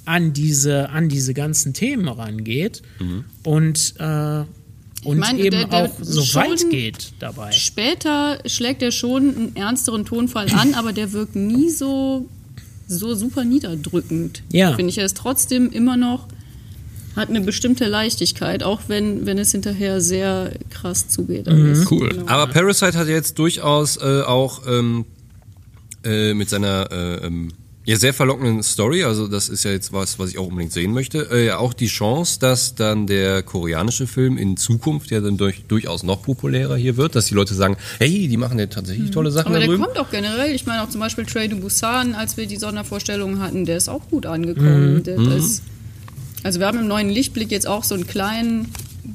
an 0.04 0.32
diese, 0.32 0.88
an 0.90 1.08
diese 1.08 1.32
ganzen 1.34 1.74
Themen 1.74 2.08
rangeht 2.08 2.82
und, 3.44 3.94
äh, 3.98 4.44
und 5.04 5.18
meine, 5.18 5.38
eben 5.40 5.50
der- 5.56 5.66
der 5.66 5.84
auch 5.84 5.90
so 6.00 6.20
weit 6.38 6.68
geht 6.70 7.12
dabei. 7.18 7.52
Später 7.52 8.38
schlägt 8.46 8.82
er 8.82 8.92
schon 8.92 9.22
einen 9.36 9.56
ernsteren 9.56 10.04
Tonfall 10.04 10.48
an, 10.52 10.74
aber 10.74 10.92
der 10.92 11.12
wirkt 11.12 11.34
nie 11.36 11.70
so, 11.70 12.28
so 12.88 13.14
super 13.14 13.44
niederdrückend. 13.44 14.42
Ja. 14.52 14.74
Finde 14.74 14.90
ich, 14.90 14.98
er 14.98 15.04
ist 15.06 15.16
trotzdem 15.16 15.70
immer 15.70 15.96
noch, 15.96 16.28
hat 17.16 17.28
eine 17.28 17.40
bestimmte 17.42 17.86
Leichtigkeit, 17.86 18.62
auch 18.62 18.82
wenn, 18.88 19.26
wenn 19.26 19.38
es 19.38 19.52
hinterher 19.52 20.00
sehr 20.00 20.52
krass 20.70 21.08
zugeht. 21.08 21.46
alles. 21.46 21.90
Cool. 21.90 22.08
Genau. 22.08 22.26
Aber 22.26 22.50
Parasite 22.52 22.96
hat 22.98 23.06
ja 23.06 23.12
jetzt 23.14 23.38
durchaus 23.38 23.98
äh, 23.98 24.22
auch 24.22 24.62
ähm, 24.66 25.04
äh, 26.04 26.32
mit 26.34 26.48
seiner 26.48 26.90
äh, 26.90 27.26
ähm, 27.26 27.52
ja, 27.84 27.96
sehr 27.96 28.14
verlockenden 28.14 28.62
Story, 28.62 29.02
also 29.02 29.26
das 29.26 29.48
ist 29.48 29.64
ja 29.64 29.72
jetzt 29.72 29.92
was, 29.92 30.18
was 30.18 30.30
ich 30.30 30.38
auch 30.38 30.46
unbedingt 30.46 30.72
sehen 30.72 30.92
möchte, 30.92 31.28
äh, 31.32 31.46
ja 31.46 31.58
auch 31.58 31.72
die 31.74 31.88
Chance, 31.88 32.38
dass 32.38 32.76
dann 32.76 33.08
der 33.08 33.42
koreanische 33.42 34.06
Film 34.06 34.38
in 34.38 34.56
Zukunft 34.56 35.10
ja 35.10 35.20
dann 35.20 35.36
durch, 35.36 35.64
durchaus 35.66 36.04
noch 36.04 36.22
populärer 36.22 36.76
hier 36.76 36.96
wird, 36.96 37.16
dass 37.16 37.26
die 37.26 37.34
Leute 37.34 37.54
sagen, 37.54 37.76
hey, 37.98 38.28
die 38.28 38.36
machen 38.36 38.58
ja 38.58 38.66
tatsächlich 38.66 39.10
tolle 39.10 39.32
Sachen 39.32 39.46
Aber 39.48 39.54
da 39.56 39.60
der 39.60 39.68
drüben. 39.68 39.82
kommt 39.82 39.98
auch 39.98 40.10
generell. 40.10 40.54
Ich 40.54 40.64
meine 40.64 40.82
auch 40.84 40.88
zum 40.90 41.00
Beispiel 41.00 41.26
Trey 41.26 41.48
to 41.48 41.56
Busan, 41.56 42.14
als 42.14 42.36
wir 42.36 42.46
die 42.46 42.56
Sondervorstellungen 42.56 43.40
hatten, 43.40 43.64
der 43.64 43.78
ist 43.78 43.88
auch 43.88 44.08
gut 44.10 44.26
angekommen. 44.26 44.94
Mhm. 44.94 45.02
Der, 45.02 45.16
das, 45.16 45.62
also 46.44 46.60
wir 46.60 46.66
haben 46.68 46.78
im 46.78 46.86
neuen 46.88 47.10
Lichtblick 47.10 47.50
jetzt 47.50 47.66
auch 47.66 47.82
so 47.82 47.96
einen 47.96 48.06
kleinen, 48.06 48.68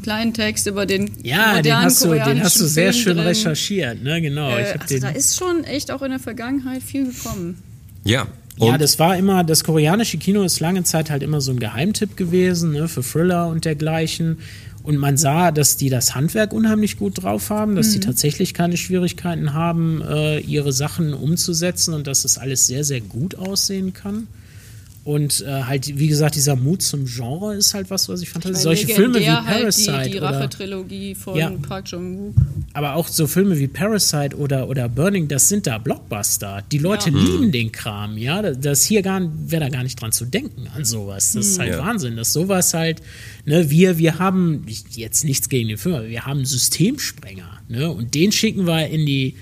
kleinen 0.04 0.34
Text 0.34 0.68
über 0.68 0.86
den 0.86 1.12
Ja, 1.24 1.54
den 1.54 1.58
modernen 1.58 1.86
hast, 1.86 2.04
du, 2.04 2.10
den 2.14 2.44
hast 2.44 2.60
du 2.60 2.66
sehr 2.66 2.92
Film 2.92 3.04
schön 3.04 3.16
drin. 3.18 3.28
recherchiert, 3.28 4.04
ne? 4.04 4.22
Genau. 4.22 4.50
Äh, 4.50 4.64
also 4.74 4.86
den, 4.90 5.02
da 5.02 5.10
ist 5.10 5.38
schon 5.38 5.64
echt 5.64 5.90
auch 5.90 6.02
in 6.02 6.10
der 6.10 6.20
Vergangenheit 6.20 6.84
viel 6.84 7.06
gekommen. 7.14 7.62
Ja. 8.04 8.28
Ja, 8.58 8.74
Und 8.74 8.82
das 8.82 8.98
war 9.00 9.18
immer, 9.18 9.44
das 9.44 9.64
koreanische 9.64 10.18
Kino 10.18 10.44
ist 10.44 10.60
lange 10.60 10.84
Zeit 10.84 11.10
halt 11.10 11.24
immer 11.24 11.42
so 11.42 11.52
ein 11.52 11.60
Geheimtipp 11.60 12.18
gewesen, 12.18 12.72
ne, 12.72 12.88
für 12.88 13.04
Thriller 13.04 13.48
und 13.48 13.66
dergleichen. 13.66 14.40
Und 14.84 14.98
man 14.98 15.18
sah, 15.18 15.52
dass 15.52 15.76
die 15.76 15.90
das 15.90 16.16
Handwerk 16.16 16.54
unheimlich 16.54 16.98
gut 16.98 17.22
drauf 17.22 17.50
haben, 17.50 17.76
dass 17.76 17.92
die 17.92 18.00
tatsächlich 18.00 18.54
keine 18.54 18.78
Schwierigkeiten 18.78 19.54
haben, 19.54 20.02
äh, 20.02 20.40
ihre 20.40 20.72
Sachen 20.72 21.14
umzusetzen 21.14 21.94
und 21.94 22.08
dass 22.08 22.22
das 22.22 22.38
alles 22.38 22.68
sehr, 22.68 22.86
sehr 22.86 23.02
gut 23.02 23.36
aussehen 23.36 23.92
kann. 23.94 24.28
Und 25.08 25.40
äh, 25.48 25.64
halt, 25.64 25.98
wie 25.98 26.10
gesagt, 26.10 26.36
dieser 26.36 26.58
Mut 26.58 26.82
zum 26.82 27.06
Genre 27.06 27.56
ist 27.56 27.74
halt 27.74 27.90
was, 27.90 28.10
was 28.10 28.22
ich 28.22 28.30
fand. 28.30 28.44
Weil 28.44 28.56
Solche 28.56 28.88
Filme 28.88 29.22
wie 29.22 29.24
Parasite 29.26 29.94
Halt 29.94 30.08
die 30.08 30.12
die 30.12 30.18
oder 30.18 30.32
Rache-Trilogie 30.32 31.16
von 31.16 31.38
Ja. 31.38 31.50
Park 31.50 31.90
Jong-wook. 31.90 32.36
aber 32.74 32.96
auch 32.96 33.08
so 33.08 33.26
Filme 33.26 33.58
wie 33.58 33.68
Parasite 33.68 34.36
oder, 34.36 34.68
oder 34.68 34.90
Burning, 34.90 35.30
das 35.30 35.48
sind 35.48 35.66
da 35.66 35.78
Blockbuster. 35.78 36.62
Die 36.74 36.80
Leute 36.80 37.10
Ja. 37.12 37.16
lieben 37.20 37.54
den 37.54 37.72
Kram, 37.72 38.18
ja. 38.18 38.42
Das- 38.52 38.84
hier 38.84 39.02
gar 39.02 39.22
wäre 39.50 39.62
da 39.64 39.70
gar 39.70 39.84
nicht 39.84 40.02
dran 40.02 40.12
zu 40.12 40.26
denken 40.26 40.68
an 40.76 40.84
sowas. 40.84 41.32
Das 41.32 41.46
ist 41.48 41.60
halt 41.60 41.72
Ja. 41.72 41.80
Wahnsinn, 41.86 42.18
dass 42.18 42.34
sowas 42.34 42.74
halt, 42.74 43.02
ne, 43.46 43.70
wir, 43.70 43.98
wir 43.98 44.20
haben 44.20 44.66
jetzt 44.92 45.24
nichts 45.24 45.48
gegen 45.48 45.70
den 45.70 45.78
Film, 45.78 45.96
aber 45.96 46.10
wir 46.10 46.26
haben 46.26 46.40
einen 46.40 46.46
Systemsprenger, 46.46 47.60
ne? 47.70 47.90
Und 47.90 48.14
den 48.14 48.34
schicken 48.34 48.68
wir 48.68 48.88
in 48.88 49.06
die 49.06 49.36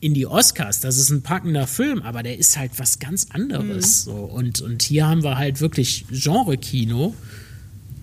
in 0.00 0.14
die 0.14 0.26
Oscars, 0.26 0.80
das 0.80 0.96
ist 0.96 1.10
ein 1.10 1.22
packender 1.22 1.66
Film, 1.66 2.00
aber 2.02 2.22
der 2.22 2.38
ist 2.38 2.56
halt 2.56 2.72
was 2.78 2.98
ganz 2.98 3.26
anderes. 3.30 4.04
So. 4.04 4.12
Und, 4.12 4.60
und 4.62 4.82
hier 4.82 5.06
haben 5.06 5.22
wir 5.22 5.36
halt 5.36 5.60
wirklich 5.60 6.06
Genre-Kino 6.10 7.14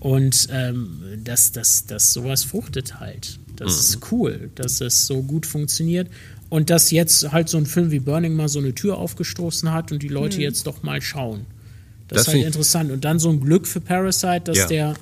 und 0.00 0.48
ähm, 0.52 1.00
das, 1.24 1.50
das, 1.52 1.86
das 1.86 2.12
sowas 2.12 2.44
fruchtet 2.44 3.00
halt. 3.00 3.38
Das 3.56 3.80
ist 3.80 4.12
cool, 4.12 4.50
dass 4.54 4.80
es 4.80 5.06
so 5.08 5.22
gut 5.22 5.44
funktioniert. 5.44 6.08
Und 6.50 6.70
dass 6.70 6.90
jetzt 6.92 7.30
halt 7.32 7.48
so 7.48 7.58
ein 7.58 7.66
Film 7.66 7.90
wie 7.90 7.98
Burning 7.98 8.34
mal 8.34 8.48
so 8.48 8.58
eine 8.60 8.74
Tür 8.74 8.96
aufgestoßen 8.96 9.70
hat 9.72 9.92
und 9.92 10.02
die 10.02 10.08
Leute 10.08 10.40
jetzt 10.40 10.66
doch 10.66 10.82
mal 10.82 11.02
schauen. 11.02 11.44
Das, 12.06 12.18
Das 12.24 12.28
ist 12.28 12.34
halt 12.34 12.46
interessant. 12.46 12.90
Und 12.92 13.04
dann 13.04 13.18
so 13.18 13.28
ein 13.28 13.40
Glück 13.40 13.66
für 13.66 13.80
Parasite, 13.80 14.42
dass 14.44 14.56
Ja. 14.58 14.66
der 14.66 14.94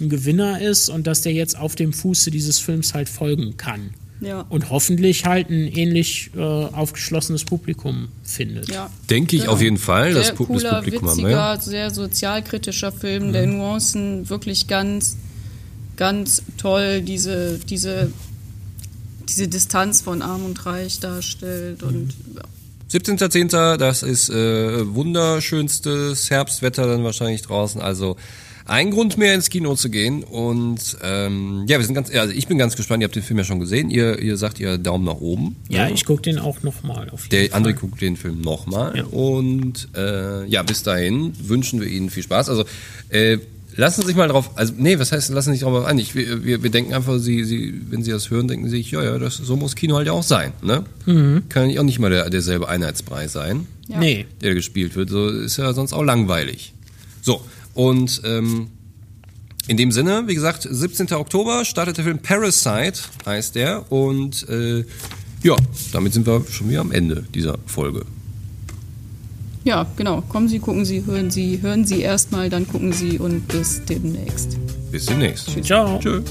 ein 0.00 0.08
Gewinner 0.08 0.62
ist 0.62 0.88
und 0.88 1.06
dass 1.06 1.20
der 1.20 1.32
jetzt 1.32 1.58
auf 1.58 1.74
dem 1.74 1.92
Fuße 1.92 2.30
dieses 2.30 2.58
Films 2.58 2.94
halt 2.94 3.08
folgen 3.08 3.56
kann. 3.56 3.90
Ja. 4.20 4.46
Und 4.48 4.70
hoffentlich 4.70 5.24
halt 5.24 5.50
ein 5.50 5.66
ähnlich 5.66 6.30
äh, 6.36 6.40
aufgeschlossenes 6.40 7.44
Publikum 7.44 8.08
findet. 8.22 8.68
Ja. 8.70 8.90
denke 9.10 9.36
ich 9.36 9.48
auf 9.48 9.60
jeden 9.60 9.76
Fall, 9.76 10.14
das, 10.14 10.28
Sehr 10.28 10.36
das 10.36 10.46
cooler, 10.46 10.74
Publikum 10.76 11.08
haben 11.08 11.16
witziger, 11.16 11.28
wir. 11.28 11.36
Ja. 11.36 11.60
sehr 11.60 11.90
sozialkritischer 11.90 12.92
Film, 12.92 13.32
der 13.32 13.46
Nuancen 13.46 14.28
wirklich 14.30 14.66
ganz, 14.66 15.16
ganz 15.96 16.42
toll, 16.56 17.02
diese, 17.02 17.58
diese 17.58 18.10
diese 19.28 19.48
Distanz 19.48 20.02
von 20.02 20.22
Arm 20.22 20.44
und 20.44 20.64
Reich 20.66 21.00
darstellt 21.00 21.82
und 21.82 22.14
ja. 22.34 22.42
17.10. 22.92 23.76
Das 23.76 24.02
ist 24.02 24.28
äh, 24.28 24.94
wunderschönstes 24.94 26.30
Herbstwetter 26.30 26.86
dann 26.86 27.02
wahrscheinlich 27.02 27.42
draußen. 27.42 27.80
Also 27.80 28.16
ein 28.66 28.90
Grund 28.90 29.18
mehr 29.18 29.34
ins 29.34 29.50
Kino 29.50 29.74
zu 29.74 29.90
gehen. 29.90 30.22
Und 30.24 30.96
ähm, 31.02 31.64
ja, 31.68 31.78
wir 31.78 31.84
sind 31.84 31.94
ganz, 31.94 32.10
also 32.14 32.32
ich 32.32 32.46
bin 32.46 32.56
ganz 32.58 32.76
gespannt. 32.76 33.02
Ihr 33.02 33.04
habt 33.06 33.16
den 33.16 33.22
Film 33.22 33.38
ja 33.38 33.44
schon 33.44 33.60
gesehen. 33.60 33.90
Ihr, 33.90 34.18
ihr 34.20 34.36
sagt 34.36 34.58
ihr 34.60 34.78
Daumen 34.78 35.04
nach 35.04 35.20
oben. 35.20 35.56
Ja, 35.68 35.88
ich 35.88 36.04
gucke 36.04 36.22
den 36.22 36.38
auch 36.38 36.62
nochmal 36.62 37.10
auf 37.10 37.24
jeden 37.24 37.30
Der 37.30 37.50
Fall. 37.50 37.62
André 37.62 37.72
guckt 37.74 38.00
den 38.00 38.16
Film 38.16 38.40
nochmal. 38.40 38.96
Ja. 38.96 39.04
Und 39.04 39.88
äh, 39.96 40.46
ja, 40.46 40.62
bis 40.62 40.82
dahin 40.82 41.32
wünschen 41.46 41.80
wir 41.80 41.88
Ihnen 41.88 42.08
viel 42.10 42.22
Spaß. 42.22 42.48
Also 42.48 42.64
äh, 43.10 43.38
lassen 43.76 44.00
Sie 44.02 44.06
sich 44.08 44.16
mal 44.16 44.28
drauf, 44.28 44.50
also 44.54 44.72
nee, 44.76 44.98
was 44.98 45.12
heißt, 45.12 45.30
lassen 45.30 45.50
Sie 45.50 45.56
sich 45.58 45.62
drauf 45.64 45.84
ein? 45.84 45.98
Ich, 45.98 46.14
wir, 46.14 46.44
wir, 46.44 46.62
wir 46.62 46.70
denken 46.70 46.94
einfach, 46.94 47.18
Sie, 47.18 47.44
Sie, 47.44 47.74
wenn 47.90 48.02
Sie 48.02 48.12
das 48.12 48.30
hören, 48.30 48.48
denken 48.48 48.68
Sie 48.70 48.76
sich, 48.78 48.90
ja, 48.90 49.02
ja, 49.02 49.18
das, 49.18 49.36
so 49.36 49.56
muss 49.56 49.74
Kino 49.74 49.96
halt 49.96 50.06
ja 50.06 50.12
auch 50.12 50.22
sein. 50.22 50.52
Ne? 50.62 50.84
Kann 51.48 51.68
ja 51.70 51.80
auch 51.80 51.84
nicht 51.84 51.98
mal 51.98 52.10
der, 52.10 52.30
derselbe 52.30 52.68
Einheitsbrei 52.68 53.28
sein, 53.28 53.66
Ja. 53.88 53.98
Nee. 53.98 54.26
der 54.42 54.54
gespielt 54.54 54.96
wird. 54.96 55.10
So 55.10 55.28
ist 55.28 55.56
ja 55.58 55.72
sonst 55.74 55.92
auch 55.92 56.02
langweilig. 56.04 56.72
So, 57.20 57.40
und 57.74 58.22
ähm, 58.24 58.68
in 59.66 59.76
dem 59.76 59.92
Sinne, 59.92 60.24
wie 60.26 60.34
gesagt, 60.34 60.68
17. 60.70 61.12
Oktober 61.12 61.64
startet 61.64 61.96
der 61.96 62.04
Film 62.04 62.18
Parasite, 62.18 63.00
heißt 63.24 63.54
der. 63.54 63.90
Und 63.90 64.46
äh, 64.48 64.84
ja, 65.42 65.56
damit 65.92 66.12
sind 66.12 66.26
wir 66.26 66.44
schon 66.50 66.68
wieder 66.68 66.80
am 66.80 66.92
Ende 66.92 67.24
dieser 67.34 67.58
Folge. 67.66 68.04
ja, 69.64 69.86
genau. 69.96 70.20
Kommen 70.22 70.48
Sie, 70.48 70.58
gucken 70.58 70.84
Sie, 70.84 71.04
hören 71.06 71.30
Sie, 71.30 71.62
hören 71.62 71.86
Sie 71.86 72.00
erstmal, 72.02 72.50
dann 72.50 72.68
gucken 72.68 72.92
Sie 72.92 73.18
und 73.18 73.48
bis 73.48 73.82
demnächst. 73.84 74.58
Bis 74.90 75.06
demnächst. 75.06 75.50
Ciao. 75.64 75.98
Tschö. 75.98 76.22